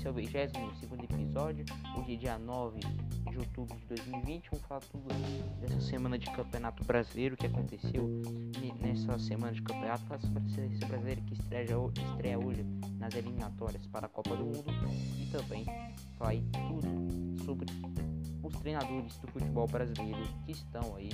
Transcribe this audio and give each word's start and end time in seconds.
esse 0.00 0.08
é 0.08 0.10
o 0.10 0.14
22 0.14 0.50
episódio. 1.30 1.64
Hoje 1.96 2.14
é 2.14 2.16
dia 2.16 2.38
9 2.38 2.80
de 3.30 3.38
outubro 3.38 3.76
de 3.76 3.86
2020. 3.86 4.50
Vamos 4.50 4.66
falar 4.66 4.80
tudo 4.80 5.08
dessa 5.60 5.78
semana 5.80 6.18
de 6.18 6.30
campeonato 6.30 6.82
brasileiro 6.84 7.36
que 7.36 7.46
aconteceu 7.46 8.08
nessa 8.80 9.18
semana 9.18 9.52
de 9.52 9.60
campeonato. 9.60 10.04
Seleção 10.54 10.88
brasileira 10.88 11.20
que 11.20 11.34
estreia, 11.34 11.76
estreia 12.08 12.38
hoje 12.38 12.64
nas 12.98 13.14
eliminatórias 13.14 13.86
para 13.88 14.06
a 14.06 14.08
Copa 14.08 14.34
do 14.36 14.44
Mundo. 14.44 14.64
E 15.18 15.26
também 15.26 15.66
falar 16.16 16.32
tudo 16.68 17.44
sobre 17.44 17.66
os 18.42 18.54
treinadores 18.56 19.18
do 19.18 19.28
futebol 19.28 19.66
brasileiro 19.66 20.22
que 20.46 20.52
estão 20.52 20.96
aí 20.96 21.10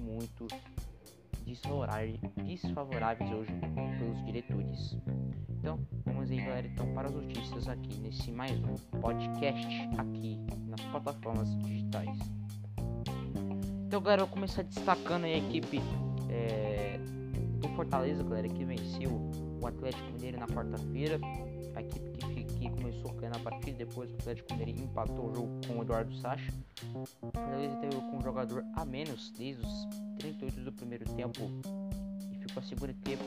muito 0.00 0.46
desfavoráveis 1.44 3.30
hoje 3.32 3.52
pelos 3.98 4.24
diretores. 4.24 4.96
Então, 5.58 5.78
vamos 6.04 6.30
aí, 6.30 6.38
galera, 6.38 6.66
então, 6.66 6.92
para 6.94 7.08
as 7.08 7.14
notícias 7.14 7.68
aqui 7.68 7.98
nesse 8.00 8.30
mais 8.30 8.52
um 8.64 8.74
podcast 9.00 9.66
aqui 9.98 10.38
nas 10.66 10.80
plataformas 10.80 11.56
digitais. 11.58 12.18
Então, 13.86 14.02
galera, 14.02 14.22
eu 14.22 14.26
vou 14.26 14.34
começar 14.34 14.62
destacando 14.62 15.24
a 15.24 15.30
equipe 15.30 15.80
é, 16.28 16.98
do 17.60 17.68
Fortaleza, 17.76 18.22
galera, 18.22 18.48
que 18.48 18.64
venceu 18.64 19.10
o 19.62 19.66
Atlético 19.66 20.10
Mineiro 20.12 20.38
na 20.38 20.46
quarta-feira. 20.46 21.20
A 21.74 21.80
equipe 21.80 22.10
que, 22.10 22.33
que 22.70 22.82
começou 22.82 23.12
ganhando 23.12 23.36
a 23.36 23.40
partida, 23.40 23.78
depois 23.78 24.10
o 24.10 24.14
Atlético 24.14 24.54
Mineiro 24.54 24.82
empatou 24.82 25.30
o 25.30 25.34
jogo 25.34 25.60
com 25.66 25.78
o 25.78 25.82
Eduardo 25.82 26.14
Sacha. 26.16 26.52
O 26.94 27.06
Fortaleza 27.06 27.76
teve 27.76 27.96
com 27.96 28.16
um 28.16 28.22
jogador 28.22 28.64
a 28.74 28.84
menos 28.84 29.30
desde 29.32 29.64
os 29.64 29.88
38 30.18 30.60
do 30.60 30.72
primeiro 30.72 31.04
tempo 31.14 31.40
e 32.32 32.38
ficou 32.38 32.62
a 32.62 32.66
segunda 32.66 32.94
tempo 33.04 33.24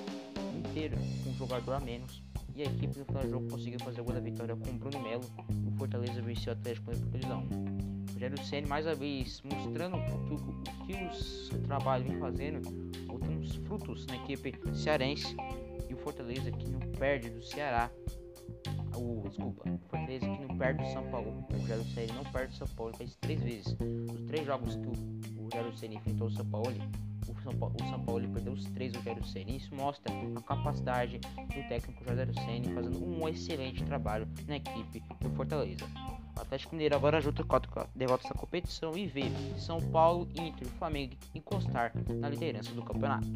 inteiro 0.58 0.98
com 1.24 1.30
um 1.30 1.34
jogador 1.34 1.74
a 1.74 1.80
menos 1.80 2.22
e 2.56 2.64
a 2.64 2.66
equipe 2.66 2.98
no 2.98 3.06
final 3.06 3.24
do 3.24 3.30
jogo 3.30 3.50
conseguiu 3.52 3.80
fazer 3.82 4.02
o 4.02 4.04
gol 4.04 4.16
da 4.16 4.20
vitória 4.20 4.56
com 4.56 4.70
o 4.70 4.74
Bruno 4.74 5.00
Melo. 5.00 5.24
O 5.68 5.78
Fortaleza 5.78 6.22
venceu 6.22 6.54
o 6.54 6.56
Atlético 6.58 6.86
por 6.86 6.96
2 6.96 7.26
a 7.26 7.38
1. 7.38 7.42
O 7.42 8.14
Rogério 8.14 8.44
Senna 8.44 8.68
mais 8.68 8.86
uma 8.88 8.96
vez 8.96 9.44
mostrando 9.44 9.98
o, 9.98 10.86
que 10.86 10.94
o 10.94 11.14
seu 11.14 11.62
trabalho 11.62 12.04
vem 12.04 12.18
fazendo, 12.18 12.68
botando 13.06 13.42
os 13.42 13.56
frutos 13.58 14.08
na 14.08 14.16
equipe 14.16 14.56
cearense 14.74 15.36
e 15.88 15.94
o 15.94 15.98
Fortaleza 15.98 16.52
que 16.52 16.68
não 16.68 16.80
perde 16.98 17.30
do 17.30 17.44
Ceará. 17.44 17.92
O, 18.98 19.24
desculpa, 19.28 19.70
o 19.70 19.78
Fortaleza 19.90 20.26
que 20.26 20.46
não 20.46 20.58
perde 20.58 20.84
do 20.84 20.90
São 20.92 21.04
Paulo. 21.10 21.46
O 21.50 21.54
Rogério 21.54 21.84
Senna 21.86 22.14
não 22.14 22.24
perde 22.26 22.54
do 22.54 22.58
São 22.58 22.68
Paulo 22.76 22.98
faz 22.98 23.16
três 23.16 23.42
vezes. 23.42 23.78
Os 24.14 24.22
três 24.26 24.46
jogos 24.46 24.76
que 24.76 24.88
o, 24.88 25.42
o 25.42 25.44
Rogério 25.44 25.78
Senna 25.78 25.94
enfrentou 25.96 26.28
o 26.28 26.32
São 26.32 26.46
Paulo, 26.46 26.74
o 27.28 27.42
São 27.42 27.54
Paulo, 27.54 27.76
o 27.82 27.90
São 27.90 28.00
Paulo 28.04 28.28
perdeu 28.30 28.54
os 28.54 28.64
três 28.66 28.94
do 28.94 29.00
Rogério 29.00 29.24
Ceni. 29.26 29.58
Isso 29.58 29.76
mostra 29.76 30.12
a 30.36 30.42
capacidade 30.42 31.20
do 31.20 31.70
técnico 31.70 32.04
Rogério 32.08 32.34
Ceni 32.34 32.74
fazendo 32.74 33.04
um 33.06 33.28
excelente 33.28 33.84
trabalho 33.84 34.28
na 34.48 34.58
equipe 34.58 35.04
do 35.20 35.30
Fortaleza. 35.32 35.86
O 36.36 36.42
Atlético 36.42 36.76
Mineiro 36.76 36.96
agora 36.96 37.20
junta 37.20 37.44
quatro 37.44 37.72
derrotas 37.96 38.30
na 38.30 38.36
competição 38.36 38.96
e 38.98 39.08
vê 39.08 39.24
São 39.58 39.82
Paulo, 39.92 40.28
Inter 40.36 40.68
e 40.68 40.78
Flamengo 40.78 41.16
encostar 41.34 41.92
na 42.20 42.30
liderança 42.30 42.72
do 42.74 42.84
campeonato. 42.84 43.28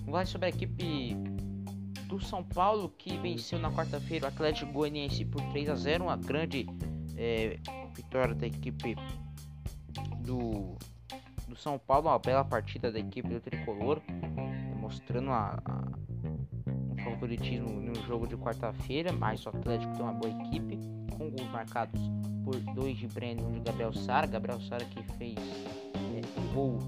Vamos 0.00 0.06
falar 0.06 0.26
sobre 0.26 0.46
a 0.46 0.48
equipe 0.50 1.16
do 2.10 2.20
São 2.20 2.42
Paulo 2.42 2.92
que 2.98 3.16
venceu 3.16 3.58
na 3.58 3.70
quarta-feira 3.70 4.26
o 4.26 4.28
Atlético 4.28 4.72
Goianiense 4.72 5.24
por 5.24 5.40
3 5.50 5.70
a 5.70 5.74
0, 5.76 6.04
uma 6.04 6.16
grande 6.16 6.66
é, 7.16 7.56
vitória 7.94 8.34
da 8.34 8.46
equipe 8.46 8.96
do 10.18 10.76
do 11.50 11.56
São 11.56 11.78
Paulo, 11.78 12.08
uma 12.08 12.18
bela 12.18 12.44
partida 12.44 12.92
da 12.92 12.98
equipe 13.00 13.28
do 13.28 13.40
Tricolor, 13.40 14.00
mostrando 14.78 15.30
a, 15.30 15.60
a, 15.64 15.84
um 16.92 16.96
favoritismo 17.02 17.68
no 17.68 17.94
jogo 18.06 18.26
de 18.26 18.36
quarta-feira, 18.36 19.12
mas 19.12 19.44
o 19.44 19.48
Atlético 19.48 19.92
tem 19.94 20.02
uma 20.02 20.12
boa 20.12 20.32
equipe, 20.44 20.78
com 21.10 21.28
gols 21.28 21.50
marcados 21.50 22.00
por 22.44 22.54
dois 22.74 22.96
de 22.96 23.08
Breno 23.08 23.42
e 23.42 23.44
um 23.46 23.52
de 23.54 23.60
Gabriel 23.60 23.92
Sara. 23.92 24.26
Gabriel 24.28 24.60
Sara 24.60 24.84
que 24.84 25.02
fez 25.14 25.36
é, 25.36 26.40
um 26.40 26.54
gol 26.54 26.78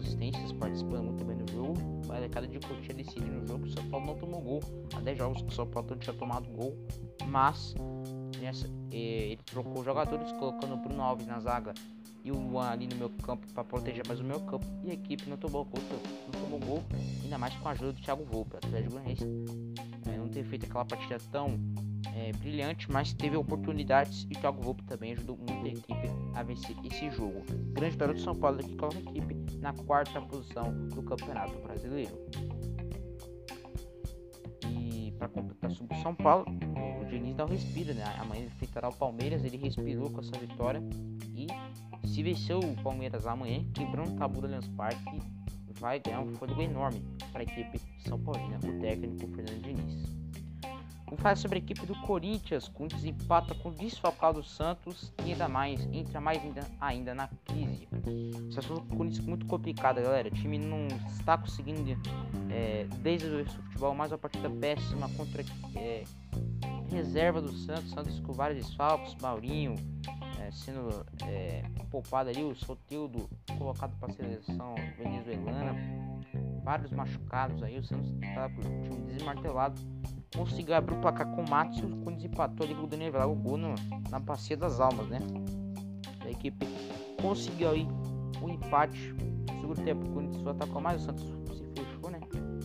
assistências, 0.00 0.52
participando 0.52 1.04
muito 1.04 1.24
bem 1.24 1.36
do 1.36 1.52
jogo. 1.52 1.74
A 2.10 2.28
cada 2.28 2.46
de 2.46 2.58
Coutinho 2.58 2.96
decide 2.96 3.24
no 3.24 3.46
jogo, 3.46 3.66
o 3.66 3.70
São 3.70 3.88
Paulo 3.88 4.06
não 4.06 4.16
tomou 4.16 4.40
gol. 4.40 4.60
Há 4.94 5.00
10 5.00 5.18
jogos 5.18 5.42
que 5.42 5.48
o 5.48 5.52
São 5.52 5.66
Paulo 5.66 5.96
tinha 5.96 6.14
tomado 6.14 6.48
gol, 6.50 6.76
mas 7.26 7.74
nessa, 8.40 8.68
ele 8.90 9.38
trocou 9.44 9.84
jogadores, 9.84 10.32
colocando 10.32 10.74
o 10.74 10.76
Bruno 10.76 11.02
Alves 11.02 11.26
na 11.26 11.38
zaga 11.38 11.72
e 12.24 12.30
o 12.30 12.34
Juan 12.34 12.68
ali 12.68 12.86
no 12.86 12.96
meu 12.96 13.10
campo 13.22 13.46
para 13.52 13.64
proteger 13.64 14.06
mais 14.06 14.20
o 14.20 14.24
meu 14.24 14.40
campo. 14.40 14.66
E 14.84 14.90
a 14.90 14.94
equipe 14.94 15.28
não 15.28 15.36
tomou 15.36 15.64
gol, 15.64 15.82
não 16.32 16.40
tomou 16.40 16.60
gol, 16.60 16.82
ainda 17.22 17.38
mais 17.38 17.54
com 17.54 17.68
a 17.68 17.72
ajuda 17.72 17.92
do 17.92 18.00
Thiago 18.00 18.24
Volpe, 18.24 18.56
Atlético 18.56 18.94
Goianiense. 18.94 19.24
É, 20.06 20.16
não 20.16 20.28
ter 20.28 20.44
feito 20.44 20.66
aquela 20.66 20.84
partida 20.84 21.18
tão 21.30 21.58
é, 22.14 22.32
brilhante, 22.32 22.90
mas 22.90 23.12
teve 23.12 23.36
oportunidades 23.36 24.26
e 24.30 24.34
o 24.34 24.40
Thiago 24.40 24.62
Volpe 24.62 24.82
também 24.84 25.12
ajudou 25.12 25.36
muito 25.36 25.66
a 25.66 25.68
equipe 25.68 26.10
a 26.34 26.42
vencer 26.42 26.76
esse 26.84 27.10
jogo. 27.10 27.42
Grande 27.72 27.92
vitória 27.92 28.14
do 28.14 28.20
São 28.20 28.34
Paulo 28.34 28.58
que 28.58 28.76
coloca 28.76 28.98
a 28.98 29.00
equipe 29.00 29.34
na 29.60 29.72
quarta 29.72 30.20
posição 30.20 30.72
do 30.88 31.02
Campeonato 31.02 31.58
Brasileiro. 31.60 32.18
E 34.66 35.12
para 35.18 35.28
completar 35.28 35.70
sobre 35.70 35.96
o 35.96 36.02
São 36.02 36.14
Paulo, 36.14 36.46
o 37.00 37.04
Diniz 37.06 37.36
não 37.36 37.46
respira, 37.46 37.92
né? 37.94 38.04
Amanhã 38.18 38.46
enfrentará 38.46 38.88
o 38.88 38.94
Palmeiras, 38.94 39.44
ele 39.44 39.56
respirou 39.56 40.10
com 40.10 40.20
essa 40.20 40.38
vitória 40.38 40.82
e 41.34 41.46
se 42.06 42.22
vencer 42.22 42.56
o 42.56 42.74
Palmeiras 42.82 43.26
amanhã, 43.26 43.64
quebrando 43.74 44.12
o 44.12 44.16
tabu 44.16 44.40
do 44.40 44.46
Allianz 44.46 44.68
Parque, 44.68 45.20
vai 45.78 46.00
ganhar 46.00 46.20
um 46.20 46.30
fôlego 46.34 46.60
enorme 46.60 47.02
para 47.32 47.40
a 47.40 47.44
equipe 47.44 47.80
São 48.06 48.18
Paulina, 48.18 48.58
o 48.58 48.80
técnico 48.80 49.26
Fernando 49.28 49.62
Diniz. 49.62 50.19
Vamos 51.10 51.22
falar 51.22 51.36
sobre 51.36 51.58
a 51.58 51.60
equipe 51.60 51.84
do 51.84 51.94
Corinthians. 52.02 52.68
O 52.68 52.70
Corinthians 52.70 53.04
empata 53.04 53.52
com 53.52 53.70
o 53.70 53.72
desfalcado 53.72 54.44
Santos 54.44 55.12
e 55.26 55.32
ainda 55.32 55.48
mais, 55.48 55.84
entra 55.92 56.20
mais 56.20 56.40
ainda, 56.40 56.60
ainda 56.80 57.14
na 57.16 57.28
crise. 57.46 57.88
Situação 58.48 58.76
do 58.76 58.96
Corinthians 58.96 59.26
muito 59.26 59.44
complicada, 59.46 60.00
galera. 60.00 60.28
O 60.28 60.30
time 60.30 60.56
não 60.56 60.86
está 61.08 61.36
conseguindo, 61.36 62.00
é, 62.48 62.86
desde 63.00 63.26
o 63.26 63.44
futebol, 63.44 63.92
mais 63.92 64.12
uma 64.12 64.18
partida 64.18 64.48
péssima 64.48 65.08
contra 65.16 65.44
é, 65.74 66.04
reserva 66.92 67.42
do 67.42 67.50
Santos. 67.54 67.90
Santos 67.90 68.20
com 68.20 68.32
vários 68.32 68.64
desfalques, 68.64 69.16
Maurinho, 69.20 69.74
é, 70.38 70.52
sendo 70.52 71.04
é, 71.26 71.64
poupado 71.90 72.30
ali, 72.30 72.44
o 72.44 72.54
Sotildo 72.54 73.28
colocado 73.58 73.98
para 73.98 74.10
a 74.10 74.12
seleção 74.12 74.76
venezuelana, 74.96 75.74
vários 76.62 76.92
machucados 76.92 77.60
aí, 77.64 77.80
o 77.80 77.84
Santos 77.84 78.12
está 78.22 78.48
com 78.48 78.60
o 78.60 78.82
time 78.82 79.12
desmartelado, 79.12 79.74
conseguiu 80.40 80.74
abrir 80.74 80.94
o 80.94 81.00
placar 81.00 81.26
com 81.34 81.42
o 81.42 81.50
Matos 81.50 81.78
e 81.78 81.84
o 81.84 81.96
Corinthians 81.98 82.32
empatou 82.32 82.64
ali 82.64 82.74
com 82.74 82.84
o 82.84 82.86
Daniel 82.86 83.12
Velar, 83.12 83.30
o 83.30 83.34
gol 83.34 83.58
no, 83.58 83.74
na 84.10 84.18
bacia 84.18 84.56
das 84.56 84.80
almas, 84.80 85.06
né? 85.08 85.18
A 86.20 86.30
equipe 86.30 86.66
conseguiu 87.20 87.70
aí 87.70 87.86
o 88.40 88.46
um 88.46 88.48
empate, 88.48 89.12
no 89.12 89.60
segundo 89.60 89.84
tempo 89.84 90.06
o 90.06 90.14
Corinthians 90.14 90.46
atacou 90.46 90.80
mais, 90.80 91.02
o 91.02 91.04
Santos 91.04 91.24
se 91.24 91.64
fechou, 91.76 92.10
né? 92.10 92.20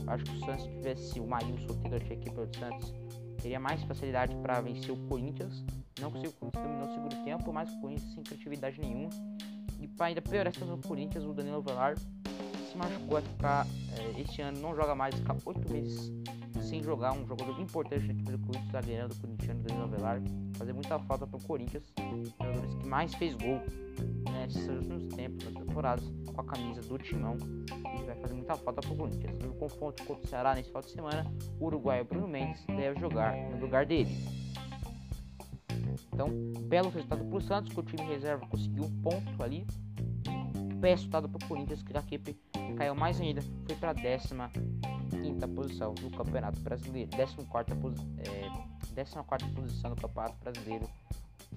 Acho 0.08 0.24
que 0.24 0.38
o 0.38 0.46
Santos 0.46 0.66
tivesse 0.66 1.20
o 1.20 1.28
Sotildo, 1.68 1.96
achei 1.98 2.12
a 2.12 2.20
equipe 2.20 2.36
do 2.36 2.58
Santos 2.58 2.94
teria 3.42 3.60
mais 3.60 3.84
facilidade 3.84 4.34
para 4.38 4.62
vencer 4.62 4.92
o 4.92 4.98
Corinthians. 5.08 5.66
Não 6.00 6.10
conseguiu 6.10 6.32
o 6.32 6.52
Corinthians 6.52 6.64
terminou 6.64 6.88
o 6.88 6.94
segundo 6.94 7.26
tempo, 7.26 7.54
mas 7.54 7.70
o 7.70 7.82
Corinthians 7.82 8.14
sem 8.14 8.24
criatividade 8.24 8.80
nenhuma. 8.80 9.10
E 9.82 9.88
para 9.88 10.08
ainda 10.08 10.22
piorar 10.22 10.48
a 10.48 10.52
situação 10.52 10.78
do 10.78 10.88
Corinthians, 10.88 11.26
o 11.26 11.34
Danilo 11.34 11.62
Velar 11.62 11.98
se 11.98 12.78
machucou, 12.78 13.22
ficar 13.22 13.68
é, 14.00 14.22
este 14.22 14.42
ano, 14.42 14.60
não 14.62 14.74
joga 14.74 14.96
mais, 14.96 15.14
ficar 15.14 15.36
oito 15.46 15.72
meses 15.72 16.12
sem 16.66 16.84
jogar. 16.84 17.14
Um 17.14 17.26
jogador 17.26 17.60
importante 17.60 18.08
da 18.08 18.14
equipe 18.14 18.32
do 18.32 18.40
Corinthians, 18.40 18.72
zagueirão 18.72 19.08
do 19.08 19.16
Corinthians, 19.16 19.62
Danilo 19.62 19.88
Velar. 19.88 20.22
Fazer 20.58 20.74
muita 20.74 21.00
falta 21.00 21.28
para 21.28 21.38
o 21.38 21.44
Corinthians, 21.44 21.84
jogadores 22.40 22.76
que 22.76 22.88
mais 22.88 23.14
fez 23.16 23.36
gol 23.36 23.62
nesses 24.32 24.68
últimos 24.68 25.06
tempos, 25.16 25.46
nas 25.46 25.54
temporadas, 25.54 26.14
com 26.34 26.42
a 26.42 26.44
camisa 26.44 26.82
do 26.82 26.98
Timão. 26.98 27.38
E 27.70 28.04
vai 28.06 28.16
fazer 28.16 28.34
muita 28.34 28.56
falta 28.56 28.82
para 28.82 28.92
o 28.92 28.98
Corinthians. 28.98 29.38
No 29.44 29.54
confronto 29.54 30.04
contra 30.04 30.26
o 30.26 30.28
Ceará 30.28 30.56
nesse 30.56 30.70
final 30.70 30.82
de 30.82 30.92
semana, 30.92 31.32
o 31.60 31.66
uruguaio 31.66 32.06
Bruno 32.06 32.28
Mendes 32.28 32.64
deve 32.66 33.00
jogar 33.00 33.36
no 33.36 33.60
lugar 33.60 33.86
dele. 33.86 34.12
Então, 36.14 36.30
belo 36.62 36.90
resultado 36.90 37.26
para 37.26 37.38
o 37.38 37.42
Santos, 37.42 37.74
que 37.74 37.80
o 37.80 37.84
time 37.84 38.04
reserva 38.04 38.46
conseguiu 38.48 38.86
um 38.86 39.02
ponto 39.02 39.44
ali. 39.44 39.66
Péssimo 40.82 40.82
resultado 40.82 41.30
para 41.30 41.46
o 41.46 41.48
Corinthians, 41.48 41.82
que 41.82 41.98
a 41.98 42.00
equipe 42.00 42.38
caiu 42.78 42.96
mais 42.96 43.20
ainda, 43.20 43.42
foi 43.42 43.76
para 43.76 43.92
a 43.92 43.94
15 45.22 45.48
posição 45.48 45.94
do 45.94 46.10
Campeonato 46.12 46.60
Brasileiro, 46.62 47.10
14 47.12 47.76
posi 47.82 48.02
é, 48.20 48.50
posição 49.54 49.92
do 49.92 50.02
Campeonato 50.02 50.36
Brasileiro. 50.44 50.90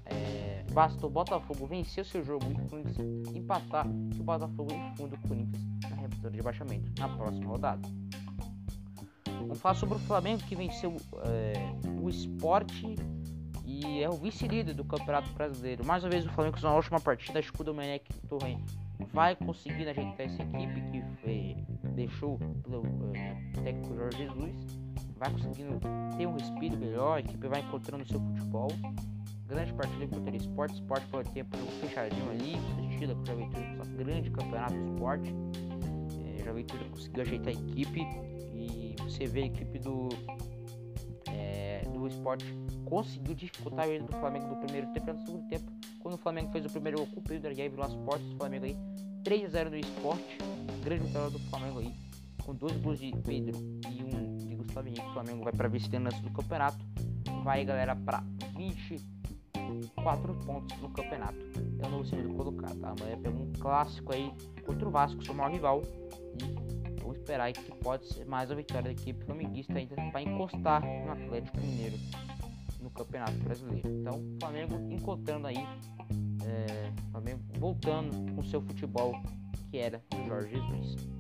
É, 0.07 0.65
o 1.03 1.11
Botafogo 1.11 1.67
vencer 1.67 2.05
seu 2.05 2.25
jogo 2.25 2.45
e 2.51 2.55
o 2.55 2.69
Corinthians 2.69 2.97
empatar, 3.35 3.87
que 4.13 4.21
o 4.21 4.25
Botafogo 4.25 4.73
enfunda 4.73 5.17
o 5.17 5.29
Corinthians 5.29 5.63
na 5.91 5.97
revisão 5.97 6.31
de 6.31 6.43
baixamento 6.43 6.93
na 6.99 7.09
próxima 7.09 7.47
rodada. 7.47 7.89
Vamos 9.27 9.61
falar 9.61 9.75
sobre 9.75 9.97
o 9.97 9.99
Flamengo 10.01 10.43
que 10.43 10.55
venceu 10.55 10.97
é, 11.25 11.53
o 12.01 12.09
esporte 12.09 12.95
e 13.65 14.03
é 14.03 14.09
o 14.09 14.13
vice-líder 14.13 14.75
do 14.75 14.85
Campeonato 14.85 15.31
Brasileiro. 15.33 15.85
Mais 15.85 16.03
uma 16.03 16.11
vez 16.11 16.27
o 16.27 16.31
Flamengo 16.31 16.59
uma 16.63 16.75
ótima 16.75 17.01
partida. 17.01 17.39
Acho 17.39 17.53
que 17.53 17.61
o 17.61 17.65
Domenech 17.65 18.05
Torren 18.29 18.59
vai 19.13 19.37
conseguir 19.37 19.89
ajeitar 19.89 20.21
essa 20.21 20.43
equipe 20.43 20.81
que 20.91 21.03
foi, 21.21 21.57
deixou 21.95 22.39
pelo 22.63 22.83
uh, 23.59 23.65
técnico 23.65 23.95
Jorge 23.95 24.19
Jesus. 24.19 24.67
vai 25.17 25.31
conseguindo 25.31 25.81
ter 26.17 26.27
um 26.27 26.35
respiro 26.35 26.77
melhor, 26.77 27.17
a 27.17 27.21
equipe 27.21 27.49
vai 27.49 27.61
encontrando 27.61 28.05
o 28.05 28.07
seu 28.07 28.21
futebol. 28.21 28.69
Grande 29.47 29.73
partida 29.73 30.07
contra 30.07 30.33
o 30.33 30.37
esporte, 30.37 30.75
esporte 30.75 31.07
pelo 31.07 31.25
tempo 31.25 31.57
fechadinho 31.81 32.31
ali, 32.31 32.57
assistida 32.79 33.15
com 33.15 33.23
o 33.23 33.27
Javentura, 33.27 33.85
grande 33.97 34.31
campeonato 34.31 34.75
do 34.75 34.93
esporte. 34.93 35.35
É, 36.25 36.45
Javentura 36.45 36.85
conseguiu 36.91 37.23
ajeitar 37.23 37.49
a 37.49 37.53
equipe 37.53 38.01
e 38.55 38.95
você 39.03 39.27
vê 39.27 39.45
a 39.45 39.47
equipe 39.47 39.79
do, 39.79 40.11
é, 41.33 41.83
do 41.93 42.07
esporte 42.07 42.45
conseguiu 42.85 43.35
dificultar 43.35 43.87
a 43.87 43.99
do 43.99 44.13
Flamengo 44.19 44.47
no 44.49 44.57
primeiro 44.57 44.87
tempo 44.89 45.11
e 45.11 45.13
no 45.13 45.19
segundo 45.21 45.49
tempo. 45.49 45.71
Quando 46.01 46.15
o 46.15 46.19
Flamengo 46.19 46.51
fez 46.51 46.65
o 46.65 46.71
primeiro 46.71 46.99
gol 46.99 47.07
com 47.07 47.21
o 47.21 47.23
Pedro 47.23 47.51
Aguiar 47.51 47.71
virou 47.71 47.85
as 47.85 47.95
portas, 47.95 48.27
o 48.33 48.37
Flamengo 48.37 48.65
aí 48.65 48.77
3 49.25 49.45
a 49.45 49.49
0 49.49 49.71
no 49.71 49.77
esporte. 49.77 50.39
Grande 50.83 51.05
vitória 51.05 51.31
do 51.31 51.39
Flamengo 51.39 51.81
aí, 51.81 51.93
com 52.49 52.55
dois 52.55 52.75
gols 52.79 52.99
de 52.99 53.13
Pedro 53.27 53.59
e 53.91 54.03
um 54.03 54.37
de 54.39 54.55
Gustavo 54.55 54.89
Henrique. 54.89 55.07
O 55.07 55.13
Flamengo 55.13 55.45
vai 55.45 55.53
para 55.53 55.69
vice-liderança 55.69 56.19
do 56.23 56.31
campeonato. 56.31 56.79
Vai, 57.45 57.63
galera, 57.63 57.95
para 57.95 58.25
24 58.57 60.35
pontos 60.47 60.81
no 60.81 60.89
campeonato. 60.89 61.37
É 61.79 61.87
o 61.87 61.91
novo 61.91 62.07
segundo 62.07 62.35
colocado, 62.35 62.81
tá? 62.81 62.95
Amanhã 62.99 63.21
pega 63.21 63.37
um 63.37 63.53
clássico 63.53 64.15
aí 64.15 64.33
contra 64.65 64.89
o 64.89 64.91
Vasco, 64.91 65.23
seu 65.23 65.35
maior 65.35 65.53
rival. 65.53 65.83
E 66.41 67.03
vou 67.03 67.13
esperar 67.13 67.45
aí 67.45 67.53
que 67.53 67.71
pode 67.77 68.07
ser 68.07 68.25
mais 68.25 68.51
a 68.51 68.55
vitória 68.55 68.85
da 68.85 68.93
equipe 68.93 69.23
flamenguista 69.27 69.75
ainda 69.75 69.95
para 69.95 70.23
encostar 70.23 70.83
no 70.83 71.13
Atlético 71.13 71.61
Mineiro 71.61 71.99
no 72.81 72.89
Campeonato 72.89 73.37
Brasileiro. 73.41 73.87
Então, 73.91 74.25
Flamengo 74.41 74.75
encontrando 74.91 75.49
aí, 75.49 75.59
é, 76.47 76.91
Flamengo 77.11 77.43
voltando 77.59 78.35
com 78.35 78.43
seu 78.43 78.63
futebol 78.63 79.13
que 79.71 79.77
era 79.77 80.03
do 80.09 80.27
Jorge 80.27 80.55
Jesus. 80.55 81.18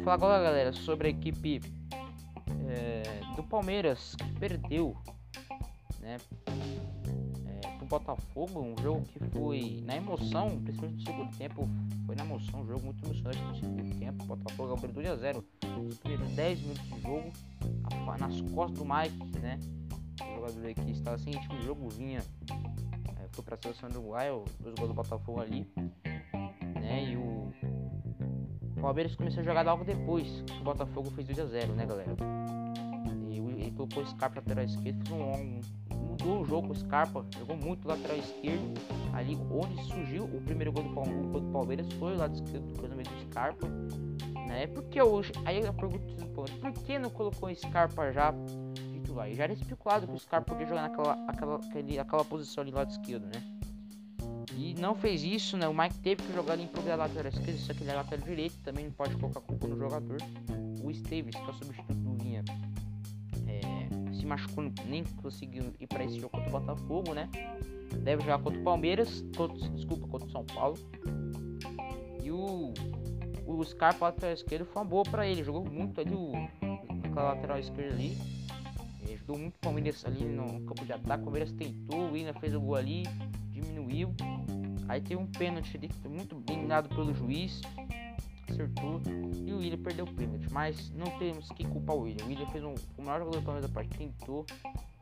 Vamos 0.00 0.04
falar 0.04 0.14
agora, 0.14 0.42
galera, 0.42 0.72
sobre 0.72 1.08
a 1.08 1.10
equipe 1.10 1.60
é, 2.70 3.20
do 3.36 3.42
Palmeiras 3.42 4.14
que 4.14 4.32
perdeu, 4.32 4.96
né? 6.00 6.16
É, 7.46 7.68
pro 7.76 7.86
Botafogo, 7.86 8.62
um 8.62 8.74
jogo 8.82 9.02
que 9.02 9.18
foi 9.28 9.82
na 9.84 9.96
emoção, 9.96 10.58
principalmente 10.62 11.00
no 11.00 11.04
segundo 11.04 11.36
tempo, 11.36 11.68
foi 12.06 12.16
na 12.16 12.24
emoção, 12.24 12.62
um 12.62 12.66
jogo 12.66 12.82
muito 12.82 13.04
emocionante 13.04 13.42
no 13.42 13.54
segundo 13.54 13.98
tempo. 13.98 14.24
O 14.24 14.26
Botafogo 14.26 14.72
abriu 14.72 14.90
2 14.90 15.06
a 15.06 15.16
0 15.16 15.44
nos 15.76 15.98
primeiros 15.98 16.30
10 16.30 16.60
minutos 16.60 16.82
de 16.82 17.00
jogo, 17.02 17.32
nas 18.18 18.40
costas 18.52 18.78
do 18.78 18.86
Mike, 18.86 19.38
né? 19.38 19.58
O 20.22 20.34
jogador 20.36 20.74
que 20.74 20.90
estava 20.92 21.18
sem 21.18 21.34
ritmo 21.34 21.58
de 21.58 21.66
jogo 21.66 21.90
vinha, 21.90 22.20
é, 23.18 23.28
foi 23.32 23.44
para 23.44 23.54
a 23.54 23.58
seleção 23.58 23.90
do 23.90 23.98
Uruguai, 23.98 24.30
os 24.30 24.74
gols 24.78 24.88
do 24.88 24.94
Botafogo 24.94 25.42
ali, 25.42 25.70
né? 26.80 27.04
E 27.04 27.16
o 27.18 27.39
Palmeiras 28.80 29.14
começou 29.14 29.40
a 29.40 29.44
jogar 29.44 29.62
logo 29.62 29.84
depois 29.84 30.42
que 30.46 30.60
o 30.60 30.64
Botafogo 30.64 31.10
fez 31.10 31.26
2 31.26 31.40
a 31.40 31.46
0 31.46 31.72
né, 31.74 31.86
galera? 31.86 32.16
E 33.28 33.36
ele 33.36 33.70
colocou 33.72 34.02
o 34.02 34.06
Scarpa 34.06 34.40
lateral 34.40 34.64
esquerdo, 34.64 35.06
fez 35.06 35.14
um, 35.14 35.34
um, 35.34 35.60
mudou 35.94 36.40
o 36.40 36.44
jogo 36.44 36.68
com 36.68 36.72
o 36.72 36.76
Scarpa, 36.76 37.24
jogou 37.38 37.56
muito 37.56 37.86
lateral 37.86 38.16
esquerdo, 38.16 38.74
ali 39.12 39.36
onde 39.50 39.82
surgiu 39.84 40.24
o 40.24 40.40
primeiro 40.40 40.72
gol 40.72 40.84
do, 40.84 40.94
Palmeiras, 40.94 41.40
do 41.40 41.50
foi 41.96 42.14
o 42.14 42.18
lado 42.18 42.34
esquerdo 42.34 42.66
do 42.66 42.78
cruzamento 42.78 43.10
do 43.10 43.20
Scarpa, 43.20 43.66
né? 44.48 44.66
Porque 44.68 45.00
hoje, 45.00 45.32
aí 45.44 45.60
eu 45.60 45.74
pergunto 45.74 46.26
por 46.26 46.72
que 46.72 46.98
não 46.98 47.10
colocou 47.10 47.48
o 47.48 47.54
Scarpa 47.54 48.10
já 48.12 48.34
titular? 48.92 49.30
E 49.30 49.34
já 49.34 49.44
era 49.44 49.52
especulado 49.52 50.06
que 50.06 50.14
o 50.14 50.18
Scarpa 50.18 50.52
podia 50.52 50.66
jogar 50.66 50.88
naquela 50.88 51.18
aquela, 51.28 51.56
aquele, 51.56 51.98
aquela 51.98 52.24
posição 52.24 52.62
ali 52.62 52.70
lado 52.70 52.90
esquerdo, 52.90 53.26
né? 53.26 53.42
E 54.60 54.74
não 54.74 54.94
fez 54.94 55.22
isso, 55.22 55.56
né? 55.56 55.66
O 55.66 55.72
Mike 55.72 55.98
teve 56.00 56.22
que 56.22 56.34
jogar 56.34 56.58
em 56.58 56.66
pro 56.66 56.84
lateral 56.84 57.32
esquerdo, 57.32 57.56
só 57.56 57.72
que 57.72 57.82
ele 57.82 57.92
é 57.92 57.94
lateral 57.94 58.26
direito, 58.26 58.58
também 58.62 58.84
não 58.84 58.92
pode 58.92 59.16
colocar 59.16 59.40
culpa 59.40 59.66
no 59.66 59.78
jogador. 59.78 60.18
O 60.84 60.90
Esteves, 60.90 61.34
que 61.34 61.40
é 61.40 61.50
o 61.50 61.54
substituto 61.54 61.94
do 61.94 62.22
Vinha, 62.22 62.44
é, 63.48 64.14
se 64.14 64.26
machucou, 64.26 64.70
nem 64.84 65.02
conseguiu 65.22 65.72
ir 65.80 65.86
para 65.86 66.04
esse 66.04 66.20
jogo 66.20 66.32
contra 66.32 66.48
o 66.50 66.52
Botafogo, 66.52 67.14
né? 67.14 67.30
Deve 68.02 68.20
jogar 68.20 68.38
contra 68.40 68.60
o 68.60 68.62
Palmeiras, 68.62 69.24
contra, 69.34 69.66
desculpa, 69.70 70.06
contra 70.06 70.28
o 70.28 70.30
São 70.30 70.44
Paulo. 70.44 70.78
E 72.22 72.30
o, 72.30 72.74
o 73.46 73.64
Scarpa 73.64 74.08
lateral 74.08 74.34
esquerdo 74.34 74.66
foi 74.66 74.82
uma 74.82 74.88
boa 74.88 75.04
para 75.04 75.26
ele, 75.26 75.42
jogou 75.42 75.64
muito 75.64 76.02
ali 76.02 76.12
o, 76.12 76.32
lateral 77.14 77.58
esquerda 77.58 77.94
ali. 77.94 78.14
Ele 79.02 79.14
ajudou 79.14 79.38
muito 79.38 79.54
o 79.54 79.58
Palmeiras 79.60 80.04
ali 80.04 80.22
no 80.22 80.60
campo 80.66 80.84
de 80.84 80.92
ataque. 80.92 81.22
O 81.22 81.24
Palmeiras 81.24 81.50
tentou, 81.52 81.98
o 81.98 82.12
William 82.12 82.34
fez 82.34 82.54
o 82.54 82.60
gol 82.60 82.76
ali, 82.76 83.04
diminuiu. 83.80 84.14
Aí 84.88 85.00
teve 85.00 85.16
um 85.16 85.26
pênalti 85.26 85.76
ali 85.76 85.88
que 85.88 85.94
foi 85.94 86.10
muito 86.10 86.36
bem 86.36 86.66
dado 86.66 86.88
pelo 86.88 87.14
juiz. 87.14 87.60
Acertou. 88.48 89.00
E 89.46 89.52
o 89.52 89.58
William 89.58 89.78
perdeu 89.78 90.04
o 90.04 90.12
pênalti. 90.12 90.46
Mas 90.52 90.90
não 90.90 91.06
temos 91.18 91.48
que 91.50 91.64
culpar 91.64 91.96
o 91.96 92.00
William. 92.00 92.24
O 92.24 92.28
William 92.28 92.46
fez 92.46 92.64
um, 92.64 92.74
o 92.98 93.02
maior 93.02 93.20
jogador 93.20 93.40
do 93.40 93.44
Palmeiras 93.44 93.70
da 93.70 93.74
parte. 93.74 93.96
Tentou. 93.96 94.44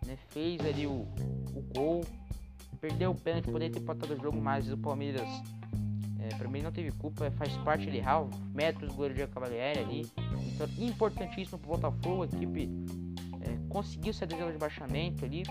Né, 0.07 0.17
fez 0.29 0.61
ali 0.65 0.87
o, 0.87 1.07
o 1.55 1.65
gol. 1.75 2.05
Perdeu 2.81 3.11
o 3.11 3.15
pênalti. 3.15 3.47
Poderia 3.47 3.71
ter 3.71 3.81
empatado 3.81 4.13
o 4.13 4.17
jogo. 4.21 4.41
Mas 4.41 4.71
o 4.71 4.77
Palmeiras. 4.77 5.29
É, 6.21 6.35
pra 6.37 6.49
mim 6.49 6.61
não 6.61 6.71
teve 6.71 6.93
culpa. 6.93 7.31
Faz 7.31 7.57
parte 7.59 7.91
de 7.91 7.97
errar. 7.97 8.27
Metros, 8.55 8.93
goleiro 8.93 9.15
de 9.15 9.27
Cavalieri 9.29 9.81
ali. 9.81 10.07
Então, 10.55 10.69
importantíssimo 10.79 11.59
pro 11.59 11.71
Botafogo. 11.71 12.25
A 12.25 12.27
equipe 12.27 12.69
é, 13.41 13.69
conseguiu 13.71 14.13
sair 14.13 14.29
da 14.29 14.37
zona 14.37 14.53
de 14.53 14.59
baixamento 14.59 15.25
ali 15.25 15.45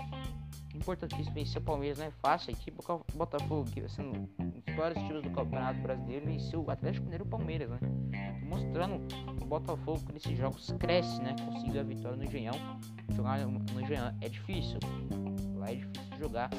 importantíssimo 0.74 1.34
vencer 1.34 1.60
o 1.60 1.64
Palmeiras 1.64 1.98
não 1.98 2.06
é 2.06 2.10
fácil. 2.10 2.50
A 2.50 2.52
equipe 2.52 2.78
Botafogo, 3.14 3.70
que 3.70 3.88
sendo 3.88 4.28
um 4.38 4.50
dos 4.50 4.62
piores 4.64 4.98
times 5.02 5.22
do 5.22 5.30
Campeonato 5.30 5.80
Brasileiro, 5.80 6.26
venceu 6.26 6.64
o 6.64 6.70
Atlético 6.70 7.04
Mineiro 7.04 7.24
e 7.24 7.26
o 7.26 7.30
Palmeiras, 7.30 7.70
né? 7.70 7.78
Mostrando 8.42 9.06
que 9.06 9.44
o 9.44 9.46
Botafogo 9.46 10.00
nesses 10.12 10.36
jogos 10.36 10.74
cresce, 10.78 11.20
né? 11.20 11.34
Conseguiu 11.44 11.80
a 11.80 11.84
vitória 11.84 12.16
no 12.16 12.24
Engenhão. 12.24 12.54
Jogar 13.14 13.38
no 13.46 13.80
Engenhão 13.80 14.14
é 14.20 14.28
difícil. 14.28 14.78
Lá 15.56 15.70
é 15.70 15.74
difícil 15.74 16.18
jogar. 16.18 16.50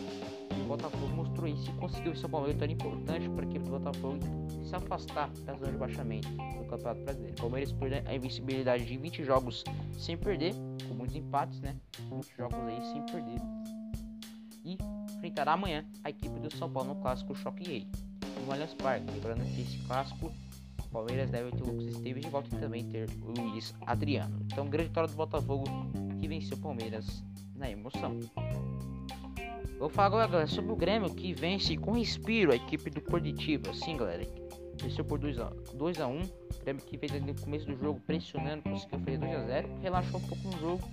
O 0.51 0.67
Botafogo 0.67 1.07
mostrou 1.15 1.47
isso 1.47 1.69
e 1.69 1.73
conseguiu 1.73 2.11
esse 2.11 2.27
Palmeiras 2.27 2.56
vitória 2.56 2.73
importante 2.73 3.29
para 3.29 3.45
a 3.45 3.50
equipe 3.50 3.65
do 3.65 3.71
Botafogo 3.71 4.19
se 4.63 4.75
afastar 4.75 5.29
da 5.45 5.53
zona 5.53 5.71
de 5.71 5.77
baixamento 5.77 6.27
do 6.29 6.65
Campeonato 6.67 7.01
Brasileiro. 7.03 7.35
O 7.38 7.41
Palmeiras 7.41 7.71
perdeu 7.71 8.03
a 8.06 8.13
invencibilidade 8.13 8.85
de 8.85 8.97
20 8.97 9.23
jogos 9.23 9.63
sem 9.97 10.17
perder, 10.17 10.53
com 10.88 10.94
muitos 10.94 11.15
empates, 11.15 11.59
né? 11.61 11.75
20 12.11 12.35
jogos 12.38 12.59
aí 12.59 12.81
sem 12.91 13.06
perder 13.06 13.78
e 14.63 14.77
enfrentará 15.15 15.53
amanhã 15.53 15.85
a 16.03 16.09
equipe 16.09 16.39
do 16.39 16.56
São 16.56 16.69
Paulo 16.69 16.94
no 16.94 17.01
clássico 17.01 17.35
Choque 17.35 17.63
Rei 17.63 17.87
no 18.45 18.51
Allianz 18.51 18.73
Parque. 18.73 19.11
Lembrando 19.11 19.44
que 19.44 19.61
esse 19.61 19.78
clássico 19.85 20.31
o 20.89 20.92
Palmeiras 20.92 21.30
deve 21.30 21.51
ter 21.51 21.63
o 21.63 21.68
Lucas 21.68 21.85
Esteves 21.85 22.23
de 22.23 22.30
volta 22.30 22.56
e 22.56 22.59
também 22.59 22.83
ter 22.83 23.07
o 23.21 23.31
Luiz 23.39 23.75
Adriano. 23.85 24.39
Então, 24.45 24.66
grande 24.68 24.87
vitória 24.87 25.07
do 25.07 25.16
Botafogo 25.16 25.66
que 26.19 26.28
venceu 26.28 26.57
o 26.57 26.59
Palmeiras 26.59 27.23
na 27.56 27.69
emoção. 27.69 28.19
Vou 29.78 29.87
falar 29.87 30.07
agora 30.07 30.28
galera, 30.28 30.47
sobre 30.47 30.71
o 30.71 30.75
Grêmio 30.75 31.13
que 31.13 31.31
vence 31.33 31.78
com 31.78 31.92
respiro 31.92 32.51
a 32.51 32.56
equipe 32.56 32.89
do 32.89 33.01
Curitiba. 33.01 33.71
Sim, 33.73 33.97
galera, 33.97 34.28
venceu 34.81 35.06
por 35.06 35.19
2 35.19 35.39
a 35.39 35.54
2 35.75 36.01
a 36.01 36.07
1. 36.07 36.21
O 36.21 36.30
Grêmio 36.63 36.83
que 36.83 36.97
fez 36.97 37.11
no 37.21 37.39
começo 37.39 37.66
do 37.68 37.78
jogo 37.78 37.99
pressionando, 38.01 38.63
conseguiu 38.63 38.99
fazer 38.99 39.18
2 39.19 39.35
a 39.35 39.44
0, 39.45 39.69
relaxou 39.81 40.19
um 40.19 40.28
pouco 40.28 40.47
no 40.47 40.59
jogo 40.59 40.89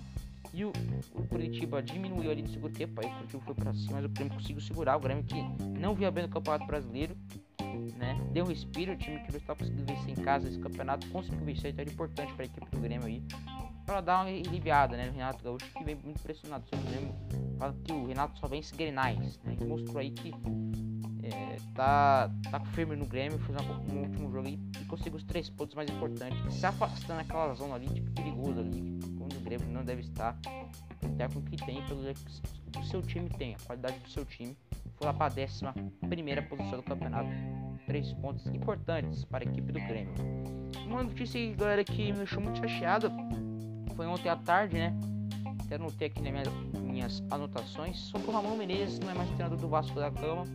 e 0.57 0.65
o, 0.65 0.73
o 1.13 1.27
Curitiba 1.27 1.83
diminuiu 1.83 2.31
ali 2.31 2.41
no 2.41 2.49
segundo 2.49 2.73
tempo. 2.73 2.99
Aí 2.99 3.07
o 3.07 3.13
Curitiba 3.13 3.43
foi 3.43 3.53
pra 3.53 3.73
cima, 3.75 3.93
mas 3.93 4.05
o 4.05 4.09
Grêmio 4.09 4.33
conseguiu 4.33 4.61
segurar. 4.61 4.97
O 4.97 4.99
Grêmio 4.99 5.23
que 5.23 5.35
não 5.79 5.93
via 5.93 6.09
bem 6.09 6.23
no 6.23 6.29
Campeonato 6.29 6.65
Brasileiro, 6.65 7.15
né? 7.95 8.19
Deu 8.33 8.43
respiro. 8.43 8.93
O 8.93 8.97
time 8.97 9.19
que 9.19 9.31
não 9.31 9.37
estava 9.37 9.59
conseguindo 9.59 9.85
vencer 9.85 10.09
em 10.09 10.23
casa 10.23 10.47
esse 10.47 10.59
campeonato 10.59 11.07
conseguiu 11.09 11.45
vencer. 11.45 11.71
Então 11.71 11.83
era 11.83 11.91
importante 11.91 12.33
para 12.33 12.43
a 12.43 12.47
equipe 12.47 12.71
do 12.71 12.79
Grêmio 12.79 13.05
aí. 13.05 13.23
Pra 13.85 14.01
dar 14.01 14.21
uma 14.21 14.29
aliviada, 14.29 14.97
né? 14.97 15.11
Renato 15.11 15.43
Gaúcho 15.43 15.71
que 15.71 15.83
vem 15.83 15.95
muito 15.95 16.21
pressionado. 16.23 16.65
O 16.73 16.89
Grêmio 16.89 17.15
fala 17.59 17.75
que 17.83 17.93
o 17.93 18.07
Renato 18.07 18.39
só 18.39 18.47
vence 18.47 18.75
Grenais, 18.75 19.39
né? 19.43 19.53
Ele 19.53 19.65
mostrou 19.65 19.99
aí 19.99 20.09
que 20.09 20.33
é, 21.21 21.57
tá, 21.75 22.31
tá 22.49 22.59
firme 22.71 22.95
no 22.95 23.05
Grêmio, 23.05 23.37
fez 23.39 23.57
um, 23.93 23.99
último 23.99 24.31
jogo 24.31 24.47
aí 24.47 24.59
e 24.81 24.85
conseguiu 24.85 25.17
os 25.17 25.23
três 25.23 25.49
pontos 25.49 25.75
mais 25.75 25.89
importantes, 25.89 26.53
se 26.53 26.65
afastando 26.65 27.19
daquela 27.19 27.53
zona 27.53 27.75
ali, 27.75 27.87
tipo, 27.87 28.09
perigosa 28.11 28.61
ali, 28.61 28.99
Grêmio 29.47 29.67
não 29.69 29.83
deve 29.83 30.01
estar. 30.01 30.37
O 31.01 31.09
técnico 31.15 31.49
que 31.49 31.57
tem, 31.57 31.81
pelo 31.85 32.01
que 32.71 32.79
o 32.79 32.83
seu 32.83 33.01
time 33.01 33.29
tem, 33.29 33.55
a 33.55 33.59
qualidade 33.65 33.97
do 33.99 34.09
seu 34.09 34.25
time, 34.25 34.57
foi 34.95 35.07
lá 35.07 35.13
para 35.13 35.27
a 35.27 35.29
décima 35.29 35.73
primeira 36.09 36.41
posição 36.41 36.77
do 36.77 36.83
campeonato. 36.83 37.29
Três 37.85 38.11
pontos 38.13 38.45
importantes 38.47 39.23
para 39.23 39.45
a 39.45 39.47
equipe 39.49 39.71
do 39.71 39.79
Grêmio. 39.79 40.13
Uma 40.85 41.03
notícia, 41.03 41.39
galera, 41.55 41.83
que 41.83 42.11
me 42.11 42.17
deixou 42.17 42.41
muito 42.41 42.59
chateado 42.59 43.09
foi 43.95 44.05
ontem 44.05 44.29
à 44.29 44.35
tarde, 44.35 44.75
né? 44.75 44.93
Até 45.65 45.77
notei 45.77 46.07
aqui 46.07 46.21
nas 46.21 46.47
minhas, 46.79 47.23
anotações 47.31 47.97
sobre 47.97 48.29
o 48.29 48.31
Ramon 48.31 48.55
Menezes, 48.57 48.99
não 48.99 49.09
é 49.09 49.13
mais 49.13 49.29
treinador 49.29 49.57
do 49.57 49.67
Vasco 49.67 49.95
da 49.95 50.09
Gama 50.09 50.45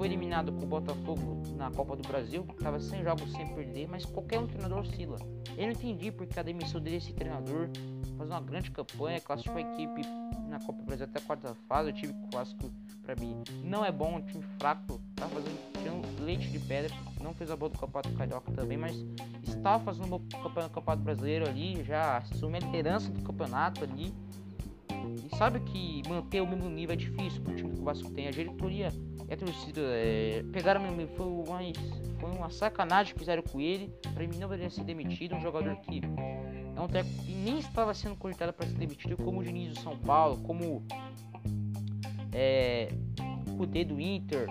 foi 0.00 0.08
eliminado 0.08 0.50
com 0.52 0.64
o 0.64 0.66
Botafogo 0.66 1.42
na 1.58 1.70
Copa 1.70 1.94
do 1.94 2.08
Brasil, 2.08 2.46
estava 2.52 2.80
sem 2.80 3.04
jogos 3.04 3.30
sem 3.32 3.46
perder, 3.48 3.86
mas 3.86 4.02
qualquer 4.02 4.38
um 4.38 4.46
treinador 4.46 4.78
oscila. 4.78 5.18
Eu 5.58 5.66
não 5.66 5.72
entendi 5.72 6.10
porque 6.10 6.40
a 6.40 6.42
demissão 6.42 6.80
desse 6.80 7.12
treinador 7.12 7.68
faz 8.16 8.30
uma 8.30 8.40
grande 8.40 8.70
campanha, 8.70 9.20
classificou 9.20 9.58
a 9.58 9.60
equipe 9.60 10.00
na 10.48 10.58
Copa 10.58 10.78
do 10.78 10.86
Brasil 10.86 11.04
até 11.04 11.18
a 11.18 11.22
quarta 11.22 11.54
fase. 11.68 11.90
O 11.90 11.92
time 11.92 12.14
clássico, 12.30 12.70
para 13.02 13.14
mim, 13.16 13.42
não 13.62 13.84
é 13.84 13.92
bom, 13.92 14.16
um 14.16 14.22
time 14.22 14.42
fraco, 14.58 14.98
tá 15.14 15.28
fazendo 15.28 15.70
tirando 15.74 16.24
leite 16.24 16.48
de 16.48 16.58
pedra, 16.60 16.96
não 17.20 17.34
fez 17.34 17.50
a 17.50 17.56
boa 17.56 17.68
do 17.68 17.78
Campeonato 17.78 18.10
Carioca 18.14 18.50
também, 18.52 18.78
mas 18.78 18.96
está 19.42 19.78
fazendo 19.78 20.16
o 20.16 20.20
campeonato 20.20 21.02
brasileiro 21.02 21.46
ali, 21.46 21.84
já 21.84 22.16
assume 22.16 22.56
a 22.56 22.60
liderança 22.60 23.10
do 23.10 23.22
campeonato 23.22 23.84
ali. 23.84 24.14
Sabe 25.40 25.58
que 25.60 26.02
manter 26.06 26.42
o 26.42 26.46
mesmo 26.46 26.68
nível 26.68 26.92
é 26.92 26.96
difícil 26.96 27.40
pro 27.40 27.56
time 27.56 27.70
que 27.70 27.80
o 27.80 27.82
Vasco 27.82 28.10
tem. 28.10 28.28
A 28.28 28.30
diretoria 28.30 28.92
e 29.26 29.32
a 29.32 29.36
torcida 29.38 29.80
é, 29.80 30.44
pegaram 30.52 30.82
foi, 31.16 31.72
foi 32.20 32.30
uma 32.32 32.50
sacanagem 32.50 33.14
que 33.14 33.20
fizeram 33.20 33.42
com 33.42 33.58
ele. 33.58 33.90
Pra 34.12 34.28
mim 34.28 34.36
não 34.36 34.50
deveria 34.50 34.68
ser 34.68 34.84
demitido. 34.84 35.34
Um 35.34 35.40
jogador 35.40 35.76
que 35.76 36.02
é 36.76 36.78
um 36.78 36.86
técnico 36.86 37.24
que 37.24 37.32
nem 37.32 37.58
estava 37.58 37.94
sendo 37.94 38.16
cogitado 38.16 38.52
para 38.52 38.66
ser 38.66 38.74
demitido, 38.74 39.16
como 39.16 39.40
o 39.40 39.42
Diniz 39.42 39.72
do 39.72 39.80
São 39.80 39.96
Paulo, 39.96 40.36
como 40.42 40.84
é, 42.34 42.92
o 43.58 43.64
D 43.64 43.82
do 43.82 43.98
Inter, 43.98 44.46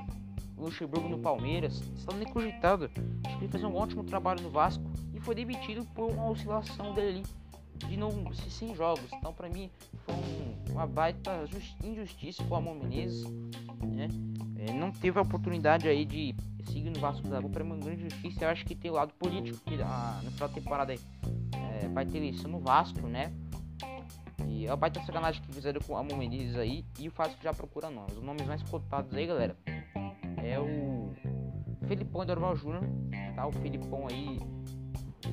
o 0.57 0.63
Luxemburgo 0.63 1.07
no 1.07 1.19
Palmeiras, 1.19 1.83
estava 1.95 2.17
nem 2.17 2.27
cogitado. 2.33 2.89
Acho 3.27 3.37
que 3.37 3.43
ele 3.43 3.51
fez 3.51 3.63
um 3.63 3.75
ótimo 3.75 4.03
trabalho 4.03 4.41
no 4.41 4.49
Vasco 4.49 4.83
e 5.13 5.19
foi 5.19 5.35
demitido 5.35 5.85
por 5.93 6.09
uma 6.09 6.31
oscilação 6.31 6.95
dele 6.95 7.21
de 7.87 7.95
não 7.95 8.33
se 8.33 8.49
sem 8.49 8.75
jogos. 8.75 9.05
Então, 9.13 9.31
para 9.31 9.47
mim, 9.49 9.69
foi 10.03 10.15
um, 10.15 10.48
uma 10.71 10.87
baita 10.87 11.45
injustiça 11.83 12.43
com 12.43 12.53
o 12.53 12.57
Amon 12.57 12.75
Menezes, 12.75 13.23
né? 13.81 14.07
É, 14.57 14.73
não 14.73 14.91
teve 14.91 15.17
a 15.17 15.21
oportunidade 15.21 15.87
aí 15.87 16.03
de 16.03 16.35
seguir 16.65 16.89
no 16.89 16.99
Vasco 16.99 17.27
da 17.27 17.37
Gama, 17.37 17.49
para 17.49 17.63
mim, 17.63 17.71
uma 17.71 17.79
grande 17.79 18.05
injustiça. 18.05 18.45
Eu 18.45 18.49
acho 18.49 18.65
que 18.65 18.75
tem 18.75 18.91
o 18.91 18.95
lado 18.95 19.13
político 19.13 19.57
que 19.65 19.81
ah, 19.81 20.19
no 20.23 20.31
final 20.31 20.49
da 20.49 20.55
temporada 20.55 20.91
aí, 20.91 20.99
é, 21.53 21.87
vai 21.87 22.05
ter 22.05 22.17
eleição 22.17 22.51
no 22.51 22.59
Vasco, 22.59 23.07
né? 23.07 23.31
E 24.47 24.65
é 24.65 24.71
a 24.71 24.75
baita 24.75 25.01
sacanagem 25.01 25.41
que 25.41 25.53
fizeram 25.53 25.79
com 25.81 25.93
o 25.93 25.97
Amon 25.97 26.17
Menezes 26.17 26.55
aí 26.57 26.85
e 26.97 27.07
o 27.07 27.11
Vasco 27.11 27.41
já 27.41 27.53
procura 27.53 27.89
nomes. 27.89 28.17
Os 28.17 28.23
nomes 28.23 28.45
mais 28.45 28.61
cotados 28.63 29.13
aí, 29.15 29.25
galera, 29.25 29.55
é 30.43 30.59
o 30.59 31.13
Felipão 31.87 32.25
Dorval 32.25 32.55
Júnior, 32.55 32.83
tá? 33.35 33.47
O 33.47 33.51
Felipão 33.51 34.07
aí, 34.07 34.39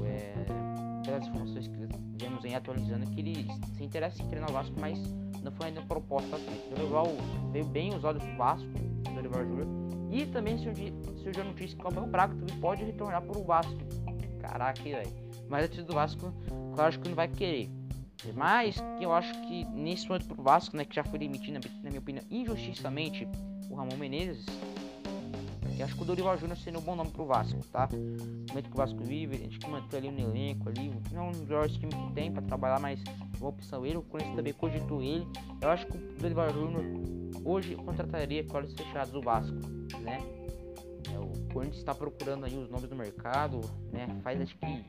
é, 0.05 1.03
pelas 1.05 1.27
informações 1.27 1.69
que 1.69 1.77
vemos 2.23 2.45
aí 2.45 2.55
atualizando, 2.55 3.11
que 3.11 3.21
ele 3.21 3.47
se 3.77 3.85
interessa 3.85 4.23
em 4.23 4.29
treinar 4.29 4.51
o 4.51 4.53
Vasco, 4.53 4.75
mas 4.81 4.99
não 5.47 5.53
foi 5.53 5.69
ainda 5.69 5.81
proposta. 5.83 6.37
O 6.37 6.75
Dorival 6.75 7.07
veio 7.53 7.65
bem 7.67 7.95
os 7.95 8.05
olhos 8.05 8.23
Vasco, 8.37 8.69
Dorival 9.15 9.47
Júnior, 9.47 9.67
e 10.11 10.27
também 10.27 10.59
surgiu 10.59 11.43
a 11.43 11.45
notícia 11.45 11.79
que 11.79 11.85
o 11.85 11.89
Abel 11.89 12.07
Braga 12.07 12.35
também 12.35 12.57
pode 12.59 12.85
retornar 12.85 13.23
para 13.23 13.39
o 13.39 13.45
Vasco. 13.45 13.75
Caraca, 14.41 14.83
velho. 14.83 15.11
Mas 15.49 15.79
a 15.79 15.83
do 15.83 15.95
Vasco, 15.95 16.33
claro 16.75 16.99
que 16.99 17.09
não 17.09 17.15
vai 17.15 17.29
querer. 17.29 17.71
Mas 18.35 18.83
eu 19.01 19.13
acho 19.13 19.33
que 19.43 19.65
nesse 19.67 20.09
momento 20.09 20.27
pro 20.27 20.43
Vasco, 20.43 20.77
né, 20.77 20.85
que 20.85 20.97
já 20.97 21.05
foi 21.05 21.19
demitido, 21.19 21.61
na 21.83 21.91
minha 21.91 22.01
opinião, 22.01 22.25
injustiçamente, 22.29 23.29
o 23.71 23.77
Ramon 23.77 23.97
Menezes, 23.97 24.45
eu 25.79 25.85
acho 25.85 25.95
que 25.95 26.03
o 26.03 26.05
Dorival 26.05 26.39
Júnior 26.39 26.57
seria 26.59 26.79
um 26.79 26.83
bom 26.83 26.97
nome 26.97 27.11
pro 27.11 27.27
Vasco, 27.27 27.59
tá? 27.71 27.89
No 27.93 28.47
momento 28.49 28.69
que 28.69 28.75
o 28.75 28.77
Vasco 28.77 29.03
vive, 29.03 29.37
a 29.37 29.39
gente 29.39 29.59
que 29.59 29.69
manter 29.69 29.99
ali 29.99 30.11
no 30.11 30.21
elenco 30.21 30.69
ali. 30.69 30.91
Não 31.13 31.25
é 31.25 31.29
um 31.29 31.33
dos 31.33 31.43
melhores 31.43 31.77
times 31.77 31.95
que 31.95 32.13
tem 32.13 32.33
pra 32.33 32.43
trabalhar, 32.43 32.81
mas 32.81 33.03
uma 33.39 33.51
opção 33.51 33.85
ele. 33.85 33.99
O 33.99 34.03
Corinthians 34.03 34.37
também 34.37 34.53
cogitou 34.53 35.03
ele. 35.03 35.27
Eu 35.61 35.69
acho 35.69 35.87
que 35.87 35.97
o 35.97 36.01
Dorival 36.19 36.51
Júnior 36.51 36.85
hoje 37.45 37.77
contrataria 37.77 38.45
com 38.45 38.57
olhos 38.57 38.73
fechados 38.73 39.15
o 39.15 39.21
Vasco, 39.21 39.57
né? 40.01 40.19
É, 41.13 41.19
o 41.19 41.53
Corinthians 41.53 41.79
está 41.79 41.95
procurando 41.95 42.45
aí 42.45 42.57
os 42.57 42.71
nomes 42.71 42.89
do 42.89 42.97
mercado, 42.97 43.61
né? 43.93 44.09
Faz 44.23 44.41
acho 44.41 44.57
que 44.57 44.85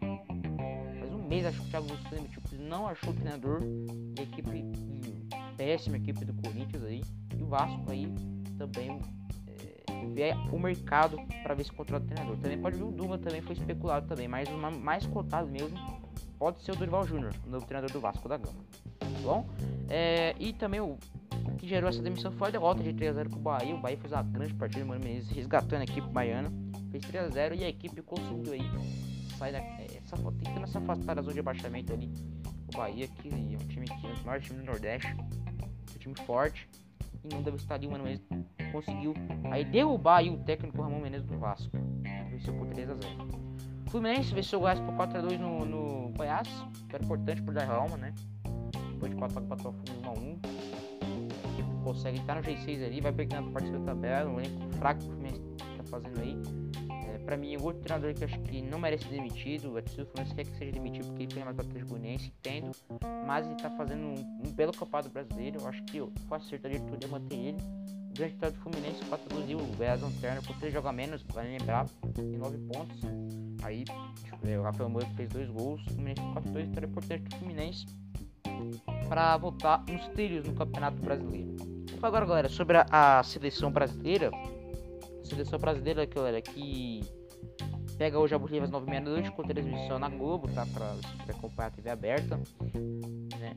faz 1.00 1.14
um 1.14 1.28
mês 1.28 1.46
acho 1.46 1.62
que 1.62 1.68
o 1.68 1.70
Thiago 1.70 1.88
Nunes 1.88 2.32
tipo, 2.32 2.56
não 2.56 2.88
achou 2.88 3.12
o 3.12 3.14
treinador 3.14 3.62
e 3.62 4.20
a 4.20 4.24
equipe 4.24 4.66
péssima 5.58 5.98
equipe 5.98 6.24
do 6.24 6.34
Corinthians 6.42 6.84
aí 6.84 7.04
e 7.38 7.44
o 7.44 7.48
Vasco 7.48 7.92
aí 7.92 8.12
também 8.58 9.00
ver 10.08 10.36
o 10.52 10.60
mercado 10.60 11.18
para 11.44 11.54
ver 11.54 11.64
se 11.64 11.72
contrata 11.72 12.06
o 12.06 12.08
treinador. 12.08 12.38
Também 12.38 12.58
pode 12.60 12.78
vir 12.78 12.84
o 12.84 12.92
Duma, 12.92 13.18
também 13.18 13.42
foi 13.42 13.54
especulado 13.54 14.08
também, 14.08 14.28
mas 14.28 14.50
o 14.50 14.58
mais 14.58 15.06
cotado 15.08 15.48
mesmo 15.48 15.78
pode 16.38 16.62
ser 16.62 16.72
o 16.72 16.76
Dorival 16.76 17.06
Júnior, 17.06 17.34
o 17.46 17.62
treinador 17.62 17.92
do 17.92 18.00
Vasco 18.00 18.28
da 18.28 18.38
Gama. 18.38 18.60
Tá 19.00 19.08
bom? 19.22 19.48
É, 19.90 20.36
e 20.40 20.54
também 20.54 20.80
o, 20.80 20.98
o, 21.46 21.56
que 21.58 21.68
gerou 21.68 21.90
essa 21.90 22.02
demissão 22.02 22.32
foi 22.32 22.50
a 22.50 22.52
derrota 22.52 22.84
de 22.84 22.94
3x0 22.94 23.30
com 23.30 23.40
o 23.40 23.42
Bahia. 23.42 23.76
O 23.76 23.80
Bahia 23.80 23.98
fez 23.98 24.12
uma 24.12 24.24
grande 24.24 24.54
partida, 24.54 24.86
o 24.86 24.88
Mano 24.88 25.04
Menezes 25.04 25.30
resgatando 25.30 25.82
a 25.82 25.84
equipe 25.84 26.08
baiana. 26.10 26.52
Fez 26.92 27.04
3x0 27.06 27.58
e 27.58 27.64
a 27.64 27.70
equipe 27.70 28.02
conseguiu 28.02 28.54
aí 28.54 28.62
sair 29.38 29.52
da, 29.52 29.60
é, 29.60 29.88
tentando 30.44 30.68
se 30.68 30.78
afastar 30.78 31.16
da 31.16 31.22
zona 31.22 31.34
de 31.34 31.40
abaixamento 31.40 31.94
ali. 31.94 32.12
O 32.74 32.78
Bahia, 32.78 33.08
que 33.08 33.30
é 33.30 33.34
um 33.34 33.68
time 33.68 33.86
que 33.86 34.08
é 34.08 34.14
o 34.14 34.26
maior 34.26 34.42
time 34.42 34.60
do 34.60 34.66
Nordeste, 34.66 35.16
um 35.16 36.00
time 36.00 36.16
forte 36.26 36.70
e 37.24 37.34
não 37.34 37.42
deve 37.42 37.58
estar 37.58 37.76
ali, 37.76 37.88
o 37.88 37.92
Mano 37.92 38.04
Menezes 38.04 38.26
conseguiu 38.72 39.14
aí 39.52 39.66
derrubar 39.66 40.18
aí 40.18 40.30
o 40.30 40.38
técnico 40.38 40.82
Ramon 40.82 41.00
Menezes 41.02 41.28
do 41.28 41.38
Vasco. 41.38 41.72
Venceu 42.30 42.54
por 42.54 42.68
3 42.68 42.90
a 42.90 42.94
0. 42.94 43.48
Fluminense 43.90 44.34
venceu 44.34 44.60
o 44.60 44.62
Goiás 44.62 44.80
por 44.80 44.94
4 44.96 45.18
a 45.18 45.22
2 45.22 45.40
no, 45.40 45.66
no 45.66 46.10
Goiás, 46.10 46.48
que 46.90 46.96
era 46.96 47.04
importante 47.04 47.42
por 47.42 47.54
dar 47.54 47.70
alma, 47.70 47.98
né? 47.98 48.14
Depois 48.92 49.12
de 49.12 49.18
4 49.18 49.40
a 49.40 49.42
4 49.42 49.76
1 50.04 50.08
a 50.08 50.12
1. 50.12 50.40
A 51.46 51.54
equipe 51.54 51.84
consegue 51.84 52.20
estar 52.20 52.36
no 52.36 52.42
G6 52.42 52.86
ali, 52.86 53.02
vai 53.02 53.14
pegando 53.14 53.52
parte 53.52 53.72
da 53.72 53.80
tabela, 53.80 54.30
um 54.30 54.40
elenco 54.40 54.70
fraco 54.76 55.00
que 55.00 55.08
o 55.08 55.10
Fluminense 55.12 55.42
tá 55.78 55.84
fazendo 55.86 56.20
aí. 56.20 56.38
É, 57.08 57.18
pra 57.20 57.38
mim, 57.38 57.56
o 57.56 57.64
outro 57.64 57.82
treinador 57.82 58.14
que 58.14 58.24
eu 58.24 58.28
acho 58.28 58.40
que 58.42 58.62
não 58.62 58.78
merece 58.78 59.06
ser 59.06 59.12
demitido, 59.12 59.70
o 59.70 59.82
torcida 59.82 60.06
Fluminense 60.06 60.36
quer 60.36 60.46
que 60.46 60.58
seja 60.58 60.72
demitido 60.74 61.08
porque 61.08 61.24
ele 61.24 61.34
foi 61.34 61.44
mais 61.44 61.60
Atlético 61.60 61.92
Goianiense, 61.92 62.34
entendo, 62.40 62.72
mas 63.26 63.46
ele 63.46 63.56
tá 63.56 63.70
fazendo 63.70 64.02
um, 64.02 64.16
um 64.46 64.52
belo 64.52 64.74
campeonato 64.74 65.10
brasileiro, 65.10 65.62
eu 65.62 65.68
acho 65.68 65.82
que 65.84 66.00
foi 66.28 66.38
acerto 66.38 66.68
a 66.68 66.70
diretoria 66.70 67.08
manter 67.08 67.36
ele 67.36 67.58
grande 68.18 68.34
vitória 68.34 68.56
do 68.56 68.62
Fluminense 68.62 69.06
4 69.06 69.42
x 69.42 69.54
o 69.54 69.78
Goiás 69.78 70.02
Lanterna 70.02 70.42
por 70.42 70.56
3 70.58 70.74
jogar 70.74 70.92
menos, 70.92 71.22
vale 71.34 71.58
lembrar, 71.58 71.86
em 72.18 72.38
9 72.38 72.58
pontos. 72.60 73.00
Aí 73.62 73.86
o 74.58 74.62
Rafael 74.64 74.90
Moura 74.90 75.08
fez 75.16 75.30
2 75.30 75.50
gols, 75.52 75.82
o 75.82 75.90
Fluminense 75.92 76.22
4 76.34 76.52
2 76.52 76.68
vitória 76.68 76.88
importante 76.88 77.24
do 77.24 77.36
Fluminense 77.38 77.86
para 79.08 79.38
voltar 79.38 79.84
nos 79.88 80.08
trilhos 80.10 80.46
no 80.46 80.54
Campeonato 80.54 81.00
Brasileiro. 81.02 81.56
Agora, 82.02 82.26
galera, 82.26 82.50
sobre 82.50 82.78
a, 82.78 83.20
a 83.20 83.24
seleção 83.24 83.72
brasileira. 83.72 84.32
A 85.22 85.26
seleção 85.26 85.60
brasileira, 85.60 86.06
galera, 86.06 86.42
que 86.42 87.02
pega 87.98 88.20
hoje 88.20 88.36
a 88.36 88.40
Bolívia 88.40 88.64
às 88.64 88.72
9h30 88.72 89.04
da 89.04 89.10
noite 89.10 89.32
com 89.32 89.44
transmissão 89.44 90.00
na 90.00 90.10
Globo, 90.10 90.48
tá? 90.48 90.66
Você 90.66 91.32
acompanhar 91.32 91.68
a 91.68 91.72
TV 91.72 91.90
aberta. 91.90 92.38
Né? 93.40 93.56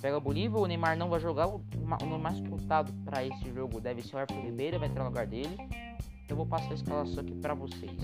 Pega 0.00 0.16
a 0.16 0.20
Bolívia, 0.20 0.58
o 0.58 0.66
Neymar 0.66 0.96
não 0.96 1.08
vai 1.08 1.20
jogar. 1.20 1.48
O, 1.48 1.56
o 1.56 2.18
mais 2.18 2.40
cotado 2.48 2.92
para 3.04 3.24
esse 3.24 3.52
jogo 3.52 3.80
deve 3.80 4.02
ser 4.02 4.16
o 4.16 4.18
Arthur 4.18 4.40
Ribeiro, 4.40 4.78
vai 4.78 4.88
entrar 4.88 5.04
no 5.04 5.10
lugar 5.10 5.26
dele. 5.26 5.56
Eu 6.28 6.36
vou 6.36 6.46
passar 6.46 6.70
a 6.72 6.74
escalação 6.74 7.20
aqui 7.20 7.34
para 7.34 7.54
vocês. 7.54 8.00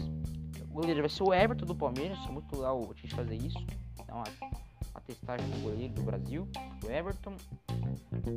O 0.70 0.74
goleiro 0.74 1.00
vai 1.00 1.08
ser 1.10 1.22
o 1.22 1.34
Everton 1.34 1.66
do 1.66 1.74
Palmeiras, 1.74 2.18
é 2.26 2.30
muito 2.30 2.54
legal 2.54 2.78
a 2.82 2.94
gente 3.00 3.14
fazer 3.14 3.34
isso. 3.34 3.58
Então, 4.00 4.22
a, 4.22 5.00
testagem 5.00 5.48
do 5.50 5.58
goleiro 5.62 5.92
do 5.94 6.02
Brasil, 6.02 6.48
o 6.84 6.90
Everton. 6.90 7.34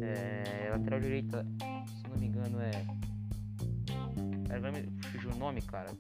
É, 0.02 0.70
lateral 0.72 1.00
direita, 1.00 1.46
se 1.88 2.10
não 2.10 2.18
me 2.18 2.28
engano, 2.28 2.60
é. 2.60 2.72
Vai 4.60 4.72
me 4.72 4.84
fugir 5.04 5.28
o 5.28 5.36
nome, 5.36 5.62
cara. 5.64 5.92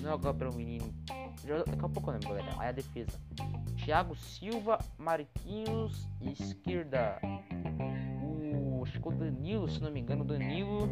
Não 0.00 0.10
é 0.10 0.14
o 0.14 0.18
Gabriel 0.18 0.54
Menino. 0.54 0.92
Daqui 1.06 1.84
a 1.84 1.88
pouco 1.88 2.10
eu 2.10 2.14
lembro, 2.14 2.28
galera. 2.28 2.54
Aí 2.58 2.68
a 2.68 2.72
defesa. 2.72 3.18
Thiago 3.88 4.14
Silva, 4.16 4.78
Marquinhos, 4.98 6.06
esquerda. 6.20 7.18
O, 8.22 8.82
acho 8.82 9.00
que 9.00 9.08
o 9.08 9.12
Danilo, 9.12 9.66
se 9.66 9.82
não 9.82 9.90
me 9.90 10.00
engano, 10.00 10.26
Danilo. 10.26 10.86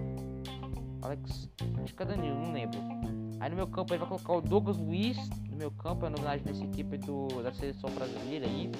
Alex, 1.03 1.51
acho 1.85 1.95
que 1.95 2.03
é 2.03 2.07
Danilo, 2.07 2.37
não 2.37 2.53
lembro. 2.55 2.81
Aí 3.39 3.51
no 3.51 3.57
meu 3.57 3.67
campo 3.67 3.93
ele 3.93 3.99
vai 3.99 4.09
colocar 4.09 4.33
o 4.33 4.41
Douglas 4.41 4.79
Luiz. 4.79 5.19
No 5.51 5.59
meu 5.59 5.71
campo 5.73 6.07
é 6.07 6.09
novidade 6.09 6.43
dessa 6.43 6.65
equipe 6.65 6.97
do, 6.97 7.29
da 7.43 7.53
seleção 7.53 7.91
brasileira 7.91 8.47
aí. 8.47 8.73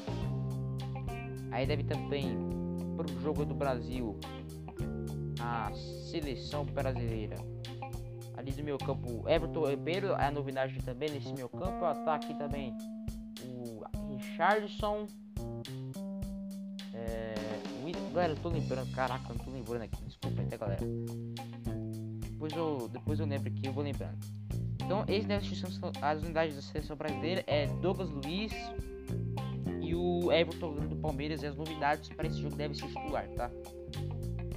Aí 1.53 1.67
deve 1.67 1.85
também 1.85 2.39
pro 2.97 3.21
jogo 3.21 3.45
do 3.45 3.55
Brasil 3.55 4.19
a 5.39 5.71
seleção 6.11 6.65
brasileira 6.65 7.37
ali 8.35 8.51
do 8.51 8.65
meu 8.65 8.79
campo. 8.79 9.29
Everton 9.29 9.69
Ribeiro 9.69 10.13
é 10.13 10.29
a 10.29 10.31
novidade 10.31 10.81
também 10.83 11.11
nesse 11.11 11.35
meu 11.35 11.51
campo. 11.51 11.81
Tá 12.07 12.15
aqui 12.15 12.33
também 12.33 12.75
o 12.75 12.96
Richardson. 14.37 15.07
É, 16.93 17.35
o, 17.83 18.13
galera, 18.13 18.35
eu 18.35 18.37
tô 18.37 18.51
lembrando. 18.51 18.93
Caraca, 18.93 19.25
eu 19.31 19.37
não 19.37 19.45
tô 19.45 19.51
lembrando 19.51 19.83
aqui. 19.83 20.05
Desculpa 20.05 20.43
até, 20.43 20.59
galera. 20.59 20.83
Depois 22.21 22.53
eu, 22.53 22.89
depois 22.89 23.19
eu 23.19 23.27
lembro 23.27 23.49
aqui, 23.49 23.67
eu 23.67 23.73
vou 23.73 23.83
lembrando. 23.83 24.19
Então, 24.85 25.05
esses 25.09 25.59
são 25.75 25.91
as 26.03 26.23
unidades 26.23 26.55
da 26.55 26.63
seleção 26.63 26.97
brasileira. 26.97 27.43
É 27.47 27.67
Douglas 27.67 28.11
Luiz 28.11 28.53
e 29.81 29.95
o 29.95 30.31
Everton 30.31 30.75
do 30.75 30.97
Palmeiras. 30.97 31.43
E 31.43 31.47
as 31.47 31.57
novidades 31.57 32.11
para 32.11 32.27
esse 32.27 32.41
jogo 32.41 32.57
devem 32.57 32.77
ser 32.77 32.89
titular, 32.89 33.27
tá? 33.31 33.51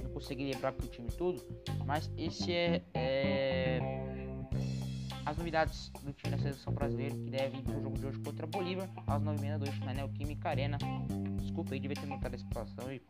Não 0.02 0.10
consegui 0.12 0.52
lembrar 0.52 0.72
pro 0.72 0.86
time 0.88 1.08
todo, 1.16 1.42
mas 1.86 2.10
esse 2.18 2.52
é, 2.52 2.82
é 2.92 3.99
novidades 5.40 5.90
do 6.02 6.12
time 6.12 6.36
da 6.36 6.42
seleção 6.42 6.74
brasileira 6.74 7.14
que 7.14 7.30
deve 7.30 7.56
ir 7.56 7.62
para 7.62 7.78
o 7.78 7.82
jogo 7.82 7.98
de 7.98 8.06
hoje 8.06 8.18
contra 8.18 8.44
a 8.44 8.48
Bolívia 8.48 8.90
às 9.06 9.22
9h30 9.22 9.58
da 9.58 9.86
na 9.86 9.94
Neoquímica 9.94 10.50
Arena. 10.50 10.76
Desculpa 11.40 11.72
aí, 11.72 11.80
devia 11.80 11.96
ter 11.96 12.06
notado 12.06 12.34
a 12.34 12.38
situação 12.38 12.92
e 12.92 13.00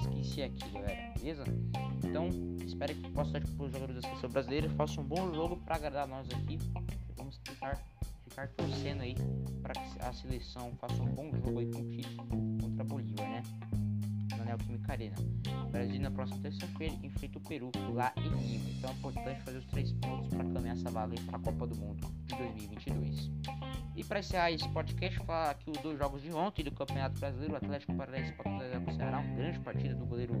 esqueci 0.00 0.42
aqui, 0.42 0.70
galera, 0.70 1.12
beleza? 1.18 1.44
Então, 2.02 2.30
espero 2.64 2.94
que 2.94 3.10
possa 3.10 3.36
estar 3.36 3.40
para 3.40 3.66
os 3.66 3.72
jogadores 3.72 4.02
da 4.02 4.08
seleção 4.08 4.30
brasileira 4.30 4.70
façam 4.70 5.04
um 5.04 5.06
bom 5.06 5.34
jogo 5.34 5.58
para 5.58 5.76
agradar 5.76 6.08
nós 6.08 6.26
aqui. 6.30 6.58
Vamos 7.14 7.36
tentar 7.38 7.78
ficar 8.26 8.48
torcendo 8.48 9.02
aí 9.02 9.14
para 9.60 9.74
que 9.74 10.02
a 10.02 10.12
seleção 10.14 10.72
faça 10.80 11.02
um 11.02 11.14
bom 11.14 11.30
jogo 11.30 11.58
aí 11.58 11.70
com 11.70 11.80
o 11.80 12.58
contra 12.58 12.82
a 12.82 12.86
Bolívia, 12.86 13.28
né? 13.28 13.42
Na 14.38 14.44
Neoquímica 14.46 14.92
Arena. 14.92 15.16
O 15.66 15.68
Brasil 15.68 16.00
na 16.00 16.10
próxima 16.10 16.40
terça-feira 16.40 16.94
enfrenta 17.02 17.36
o 17.36 17.40
Peru 17.42 17.70
lá 17.92 18.14
em 18.16 18.28
Lima. 18.30 18.70
Então 18.70 18.90
é 18.90 18.92
importante 18.94 19.42
fazer 19.42 19.58
os 19.58 19.66
três 19.66 19.92
pontos 19.92 20.25
essa 20.86 20.90
vaga 20.90 21.14
para 21.26 21.36
a 21.36 21.40
Copa 21.40 21.66
do 21.66 21.76
Mundo 21.76 22.06
de 22.24 22.36
2022. 22.36 23.30
E 23.96 24.04
para 24.04 24.20
encerrar 24.20 24.52
esse 24.52 24.68
podcast, 24.68 25.18
falar 25.20 25.50
aqui 25.50 25.70
os 25.70 25.78
dois 25.78 25.98
jogos 25.98 26.22
de 26.22 26.32
ontem 26.32 26.62
do 26.62 26.70
Campeonato 26.70 27.18
Brasileiro, 27.18 27.54
o 27.54 27.56
Atlético 27.56 27.94
Paranaense 27.94 28.32
para 28.32 28.50
o 28.50 28.94
Ceará, 28.94 29.18
uma 29.18 29.36
grande 29.36 29.58
partida 29.60 29.94
do 29.94 30.06
goleiro 30.06 30.34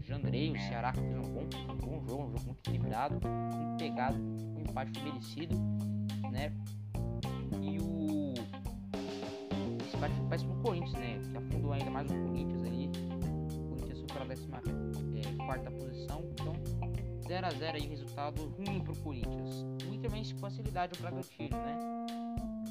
Jandrei, 0.00 0.50
o 0.50 0.58
Ceará 0.58 0.92
fez 0.92 1.16
um 1.16 1.22
bom, 1.22 1.48
um 1.70 1.76
bom 1.76 2.06
jogo, 2.06 2.22
um 2.24 2.30
jogo 2.30 2.44
muito 2.46 2.58
equilibrado, 2.60 3.14
muito 3.14 3.78
pegado, 3.78 4.18
um 4.18 4.60
empate 4.60 5.02
merecido, 5.02 5.54
né? 6.30 6.52
E 7.60 7.78
o 7.80 8.34
esse 9.86 9.96
empate 9.96 10.14
parece 10.28 10.44
pro 10.44 10.56
Corinthians, 10.56 10.92
né? 10.94 11.20
Que 11.30 11.36
afundou 11.36 11.72
ainda 11.72 11.90
mais 11.90 12.10
o 12.10 12.14
Corinthians 12.14 12.62
ali. 12.64 12.90
O 13.54 13.76
Corinthians 13.76 13.98
foi 13.98 14.06
para 14.06 14.24
a 14.24 14.28
14 14.28 14.48
é, 15.18 15.44
quarta 15.44 15.70
posição, 15.70 16.24
então 16.32 16.54
0x0 17.28 17.74
aí, 17.74 17.86
resultado 17.86 18.46
ruim 18.56 18.80
pro 18.80 18.96
Corinthians. 18.96 19.62
Muito 19.86 20.10
bem 20.10 20.24
com 20.32 20.38
facilidade 20.38 20.98
o 20.98 21.02
Bragantino, 21.02 21.56
né? 21.58 21.98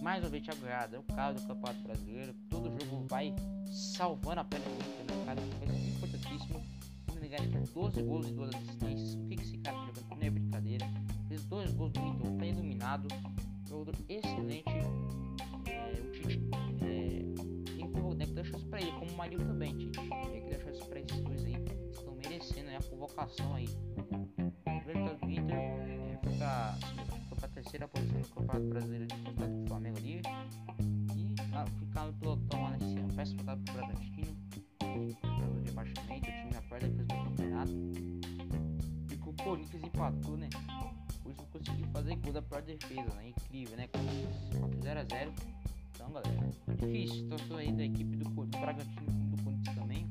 mais 0.02 0.24
uma 0.24 0.30
vez 0.30 0.44
Thiago 0.44 0.66
Reis, 0.66 0.94
é 0.94 1.00
o 1.00 1.04
cara 1.04 1.34
do 1.34 1.42
Campeonato 1.42 1.80
Brasileiro. 1.82 2.34
Todo 2.50 2.72
jogo 2.72 3.06
vai 3.08 3.36
salvando 3.66 4.40
a 4.40 4.44
perna 4.44 4.66
do 4.66 4.76
Inter, 4.76 5.16
né? 5.16 5.26
cara 5.26 5.40
é 5.40 5.90
importantíssimo. 5.90 6.64
Se 7.08 7.14
não 7.14 7.22
me 7.22 7.28
engano, 7.28 7.52
tem 7.52 7.64
12 7.74 8.02
gols 8.04 8.30
e 8.30 8.34
2 8.34 8.56
assistências. 8.56 9.14
O 9.16 9.28
que, 9.28 9.36
que 9.36 9.44
esse 9.44 9.58
cara 9.60 9.78
tá 9.78 9.86
jogando 9.94 10.20
não 10.20 10.28
é 10.28 10.30
brincadeira. 10.30 10.86
Fez 11.28 11.44
dois 11.46 11.74
gols 11.74 11.92
do 11.92 12.00
Inter, 12.00 12.32
tá 12.32 12.46
iluminado. 12.46 13.08
Jogador 13.68 13.96
excelente. 14.10 14.70
É, 15.68 16.00
o 16.00 16.12
Tite 16.12 16.42
é, 16.82 18.16
tem 18.18 18.28
que 18.28 18.34
dar 18.34 18.44
chance 18.46 18.66
pra 18.66 18.82
ele, 18.82 18.92
como 18.94 19.12
o 19.12 19.18
Marinho 19.18 19.46
também, 19.46 19.78
Tite. 19.78 20.00
Tem 20.32 20.42
que 20.42 20.50
dar 20.50 20.60
chance 20.62 20.86
pra 20.88 21.00
esses 21.00 21.22
dois 21.22 21.46
aí. 21.46 21.56
Estão 21.92 22.16
merecendo 22.16 22.68
né, 22.68 22.78
a 22.78 22.84
convocação 22.84 23.54
aí. 23.54 23.68
Resultado 24.88 25.20
do 25.20 25.32
Inter 25.32 25.58
é, 25.58 26.20
foi 26.24 26.34
pra 26.38 26.78
para 27.38 27.46
a 27.46 27.50
terceira 27.50 27.88
posição 27.88 28.22
do 28.22 28.30
Campeonato 28.30 28.68
Brasileiro 28.68 29.08
de 29.08 29.16
contato 29.16 29.50
com 29.50 29.64
o 29.64 29.68
Flamengo 29.68 29.98
ali 29.98 30.22
e 31.16 31.36
ah, 31.54 31.66
ficar 31.80 32.06
no 32.06 32.14
pelotão 32.14 32.64
lá 32.64 32.72
nesse 32.72 32.98
ano. 32.98 33.14
Peço 33.14 33.36
contato 33.36 33.62
pro 33.64 33.74
Bragantino, 33.76 34.38
pelo 34.80 35.64
rebaixamento, 35.64 36.30
o 36.30 36.32
time 36.32 36.58
acorda 36.58 36.88
depois 36.88 37.20
do 37.20 37.30
campeonato. 37.30 37.72
E 39.12 39.18
com 39.18 39.30
o 39.30 39.34
Corinthians 39.34 39.84
empatou, 39.84 40.38
né? 40.38 40.50
Por 41.22 41.32
isso 41.32 41.42
eu 41.42 41.48
consegui 41.48 41.84
fazer 41.92 42.16
gol 42.16 42.34
da 42.34 42.42
pior 42.42 42.62
defesa, 42.64 43.14
né? 43.16 43.30
Incrível, 43.30 43.78
né? 43.78 43.88
0x0. 43.88 45.34
Então, 45.92 46.12
galera, 46.12 46.50
difícil. 46.76 47.24
Situação 47.24 47.58
aí 47.58 47.72
da 47.72 47.84
equipe 47.84 48.18
do, 48.18 48.30
do 48.30 48.58
Bragantino 48.58 49.36
do 49.36 49.44
Corinthians 49.44 49.76
também. 49.76 50.08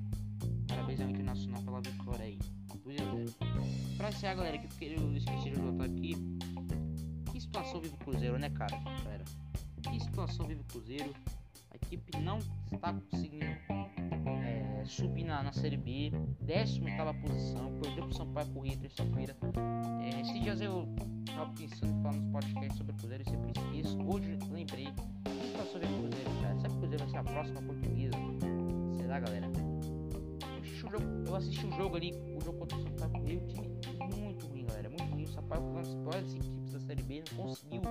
Parabéns 0.68 1.00
ao 1.00 1.11
Internacional 1.11 1.62
pela 1.62 1.80
vitória 1.80 2.25
aí. 2.25 2.38
2x0. 2.87 3.55
Pra 3.96 4.08
encerrar, 4.10 4.34
galera, 4.34 4.58
que 4.58 4.84
eu 4.84 5.16
esqueci 5.16 5.50
de 5.50 5.58
anotar 5.58 5.86
aqui 5.86 6.14
situação 7.56 7.80
vive 7.80 7.94
o 7.94 7.98
Cruzeiro, 7.98 8.38
né, 8.38 8.50
cara? 8.50 8.76
Galera, 9.02 9.24
que 9.82 10.00
situação 10.00 10.46
vive 10.46 10.60
o 10.60 10.64
Cruzeiro. 10.64 11.14
A 11.70 11.76
equipe 11.76 12.18
não 12.20 12.38
está 12.72 12.92
conseguindo 12.92 13.44
é, 13.44 14.84
subir 14.86 15.24
na, 15.24 15.42
na 15.42 15.52
Série 15.52 15.76
B, 15.76 16.10
18 16.40 17.20
posição, 17.22 17.72
perdeu 17.80 18.04
pro 18.04 18.14
Sampaio 18.14 18.46
Corrêa 18.48 18.76
terça-feira. 18.76 19.36
É, 20.02 20.21
esses 20.21 20.42
dias 20.42 20.60
eu 20.60 20.86
estava 21.26 21.50
pensando 21.52 21.99
em 21.99 22.02
falar 22.02 22.16
nos 22.16 22.32
podcasts 22.32 22.76
sobre 22.76 22.92
o 22.92 22.97
Cruzeiro 22.97 23.23
e 23.23 23.30
sempre 23.30 23.52
esqueço. 23.56 23.99
Hoje 24.02 24.38
lembrei. 24.50 24.88
Que 25.25 25.47
situação 25.47 25.80
vive 25.80 25.94
o 25.94 25.99
Cruzeiro, 25.99 26.30
cara? 26.42 26.60
Sabe 26.60 26.68
que 26.68 26.76
o 26.76 26.80
Cruzeiro 26.80 27.04
vai 27.04 27.10
ser 27.10 27.16
a 27.16 27.25
próxima 27.25 27.62
portuguesa? 27.62 28.16
Será, 28.99 29.21
galera? 29.21 29.47
Eu 31.26 31.34
assisti 31.34 31.66
o 31.66 31.73
jogo 31.73 31.97
ali, 31.97 32.12
o 32.12 32.40
jogo 32.40 32.58
contra 32.58 32.78
o 32.78 32.82
Sampaio 32.82 33.12
Corrêa, 33.12 33.38
o 33.38 33.47
time 33.49 33.75
Sampaio 35.47 35.63
Corrêa, 35.63 36.21
equipes 36.21 36.73
da 36.73 36.80
Série 36.80 37.02
B, 37.04 37.23
não 37.32 37.45
conseguiu 37.45 37.82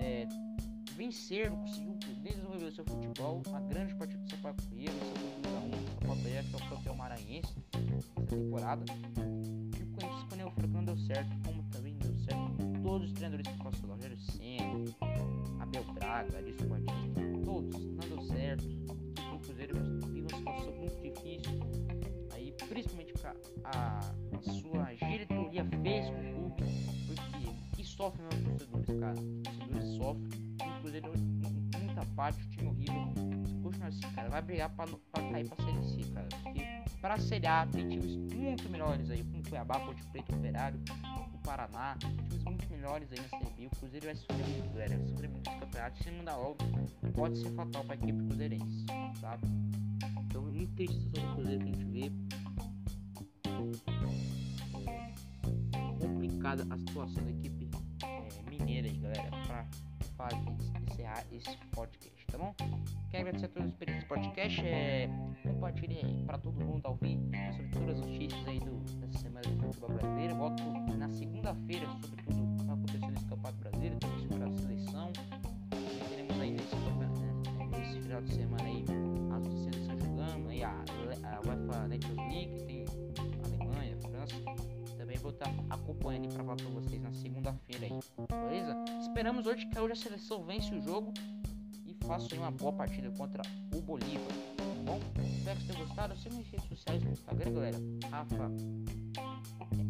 é, 0.00 0.28
vencer, 0.94 1.50
não 1.50 1.58
conseguiu 1.58 1.94
desenvolver 2.22 2.64
o 2.66 2.72
seu 2.72 2.84
futebol. 2.84 3.42
A 3.52 3.60
grande 3.60 3.94
partida 3.96 4.22
do 4.22 4.30
Sampaio 4.30 4.54
Corrêa, 4.54 4.90
o 4.90 5.04
Sampaio 5.04 6.16
Corrêa, 6.22 6.44
que 6.44 6.54
é 6.54 6.56
o 6.56 6.70
campeão 6.70 6.94
maranhense 6.94 7.52
essa 7.98 8.26
temporada. 8.26 8.84
E 9.76 9.82
o 9.82 9.86
Corinthians, 9.88 10.22
quando 10.28 10.46
o 10.46 10.50
Furacão 10.52 10.84
deu 10.84 10.96
certo, 10.98 11.36
como 11.44 11.62
também 11.64 11.94
deu 11.98 12.16
certo 12.18 12.56
todos 12.82 13.08
os 13.08 13.12
treinadores 13.12 13.52
que 13.52 13.58
passou, 13.58 13.90
Rogério 13.90 14.18
Senna, 14.18 14.84
Abel 15.60 15.84
Braga, 15.94 16.38
Alice 16.38 16.64
Batista, 16.64 17.20
todos, 17.44 17.84
não 17.84 18.08
deu 18.08 18.22
certo. 18.22 18.64
O 19.34 19.38
Cruzeiro 19.40 19.74
vive 20.06 20.20
uma 20.20 20.38
situação 20.38 20.72
muito 20.76 21.02
difícil. 21.02 21.60
Aí, 22.32 22.54
principalmente 22.68 23.08
a, 23.64 23.98
a 23.98 24.42
sua 24.42 24.92
sofre 27.98 28.22
meus 28.22 28.40
torcedores, 28.44 29.00
cara. 29.00 29.14
Os 29.20 29.58
torcedores 29.58 29.96
sofrem, 29.96 30.28
o 30.54 30.80
Cruzeiro 30.80 31.12
muita 31.82 32.06
parte, 32.14 32.40
o 32.40 32.50
time 32.50 32.68
horrível. 32.68 33.12
Se 33.44 33.54
continuar 33.60 33.88
assim, 33.88 34.00
cara, 34.14 34.28
vai 34.30 34.42
brigar 34.42 34.70
pra, 34.70 34.86
pra 34.86 35.30
cair 35.30 35.48
pra 35.48 35.64
Série 35.64 36.04
C, 36.04 36.12
cara. 36.12 36.28
Porque 36.42 36.64
pra 37.00 37.18
Série 37.18 37.46
A 37.48 37.66
tem 37.66 37.88
times 37.88 38.16
muito 38.16 38.68
melhores 38.70 39.10
aí, 39.10 39.24
como 39.24 39.42
Cuiabá, 39.48 39.80
Ponte 39.80 40.04
Preto, 40.12 40.32
Operário, 40.32 40.80
o 41.34 41.38
Paraná, 41.38 41.96
times 41.98 42.44
muito 42.44 42.70
melhores 42.70 43.10
aí 43.10 43.18
na 43.18 43.28
Série 43.28 43.50
B. 43.56 43.66
O 43.66 43.70
Cruzeiro 43.76 44.06
vai 44.06 44.14
sofrer 44.14 44.46
muito, 44.46 44.72
galera. 44.72 44.96
Vai 44.96 45.08
sofrer 45.08 45.30
muito 45.30 45.50
esse 45.50 45.58
campeonato. 45.58 46.04
Se 46.04 46.10
não 46.12 46.24
dá 46.24 46.36
logo, 46.36 46.56
pode 47.14 47.38
ser 47.38 47.50
fatal 47.50 47.84
pra 47.84 47.96
equipe 47.96 48.24
cruzeirense, 48.26 48.86
sabe? 49.20 49.44
Então, 50.24 50.42
muito 50.42 50.72
triste 50.76 50.96
a 50.96 51.00
situação 51.00 51.30
do 51.30 51.34
Cruzeiro 51.34 51.64
que 51.64 51.70
a 51.70 51.72
gente 51.72 51.84
vê. 51.84 52.12
complicada 55.98 56.66
a 56.70 56.78
situação 56.78 57.24
da 57.24 57.30
equipe 57.30 57.57
é, 58.58 58.64
mineira, 58.64 58.88
galera, 59.00 59.30
para 59.46 59.66
fazer, 60.16 60.36
encerrar 60.90 61.24
esse 61.32 61.56
podcast, 61.74 62.26
tá 62.26 62.38
bom? 62.38 62.54
Quero 63.10 63.28
agradecer 63.28 63.46
a 63.46 63.48
todos 63.48 63.68
os 63.70 63.76
períodos 63.76 64.04
do 64.04 64.08
podcast, 64.08 64.60
é, 64.66 65.08
compartilhe 65.42 65.98
aí 65.98 66.24
para 66.26 66.38
todo 66.38 66.64
mundo 66.64 66.86
ouvir 66.86 67.18
sobre 67.52 67.68
todas 67.68 67.90
as 67.90 68.00
notícias 68.00 68.48
aí 68.48 68.58
do, 68.60 68.76
dessa 69.00 69.18
semana 69.18 69.48
do 69.48 69.62
futebol 69.62 69.90
brasileiro. 69.90 70.34
Volto 70.36 70.62
na 70.96 71.08
segunda-feira 71.08 71.86
sobre 71.86 72.22
tudo 72.22 72.56
que 72.56 72.64
vai 72.64 72.74
acontecer 72.74 73.10
nesse 73.10 73.24
campeonato 73.26 73.58
brasileiro, 73.58 73.96
também 73.98 74.28
sobre 74.28 74.44
a 74.44 74.52
seleção. 74.52 75.12
E 75.72 76.08
teremos 76.08 76.40
aí 76.40 76.50
nesse, 76.50 76.76
né, 76.76 77.68
nesse 77.78 78.00
final 78.00 78.22
de 78.22 78.34
semana 78.34 78.64
aí 78.64 78.84
as 79.30 79.60
seleções 79.60 80.00
jogando, 80.00 80.48
aí 80.48 80.62
a, 80.62 80.84
a 81.24 81.40
UEFA 81.48 81.88
Nations 81.88 82.16
League, 82.16 82.64
tem 82.66 82.84
Alemanha, 83.44 83.96
França 83.98 84.67
vou 85.28 85.34
estar 85.34 85.52
acompanhando 85.68 86.28
para 86.28 86.42
falar 86.42 86.56
para 86.56 86.68
vocês 86.68 87.02
na 87.02 87.12
segunda-feira 87.12 87.84
aí, 87.84 87.92
beleza? 88.28 88.74
Esperamos 89.02 89.46
hoje 89.46 89.66
que 89.66 89.78
hoje 89.78 89.92
a 89.92 89.96
seleção 89.96 90.42
vence 90.42 90.74
o 90.74 90.80
jogo 90.80 91.12
e 91.86 91.94
faça 92.06 92.34
uma 92.34 92.50
boa 92.50 92.72
partida 92.72 93.10
contra 93.10 93.42
o 93.74 93.82
Bolívar, 93.82 94.32
tá 94.56 94.64
bom? 94.86 94.98
Espero 95.36 95.58
que 95.58 95.66
vocês 95.66 95.76
tenham 95.76 95.86
gostado. 95.86 96.16
Siga 96.16 96.34
nas 96.34 96.46
redes 96.46 96.68
sociais 96.68 97.02
no 97.02 97.10
Instagram, 97.10 97.52
galera. 97.52 97.76
Rafa 98.10 98.50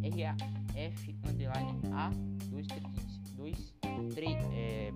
R-A-F 0.02 1.16
underline 1.28 1.80
A 1.92 2.10
236 2.50 3.74
é, 4.52 4.92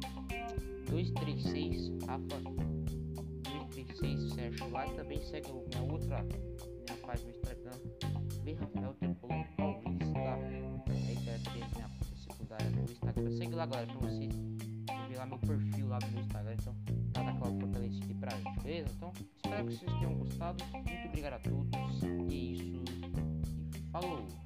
236 0.90 2.04
Rafa 2.04 2.40
236 3.70 4.34
Sérgio 4.34 4.70
lá 4.70 4.86
também 4.86 5.22
segue 5.22 5.50
a 5.50 5.52
minha 5.52 5.92
outra 5.92 6.22
minha 6.22 6.98
página 7.06 7.30
no 7.30 7.36
Instagram 7.36 7.78
B 8.42 8.56
Rafael 12.52 12.72
Tricolor 12.72 12.90
Instagram. 12.90 13.30
Segue 13.32 13.54
lá, 13.54 13.66
galera, 13.66 13.86
pra 13.86 14.08
você 14.08 14.28
ver 15.08 15.16
lá 15.16 15.26
meu 15.26 15.38
perfil 15.38 15.88
lá 15.88 15.98
no 16.10 16.20
Instagram. 16.20 16.54
Então, 16.58 16.76
tá 17.12 17.22
daquela 17.22 17.60
fortalecida 17.60 18.14
pra 18.14 18.30
gente, 18.30 18.60
beleza? 18.62 18.88
Então, 18.96 19.12
espero 19.36 19.66
que 19.66 19.74
vocês 19.76 19.92
tenham 19.92 20.14
gostado. 20.14 20.64
Muito 20.72 21.08
obrigado 21.08 21.32
a 21.34 21.38
todos. 21.38 22.02
E 22.02 22.34
é 22.34 22.34
isso. 22.34 22.82
E 23.76 23.90
falou! 23.90 24.41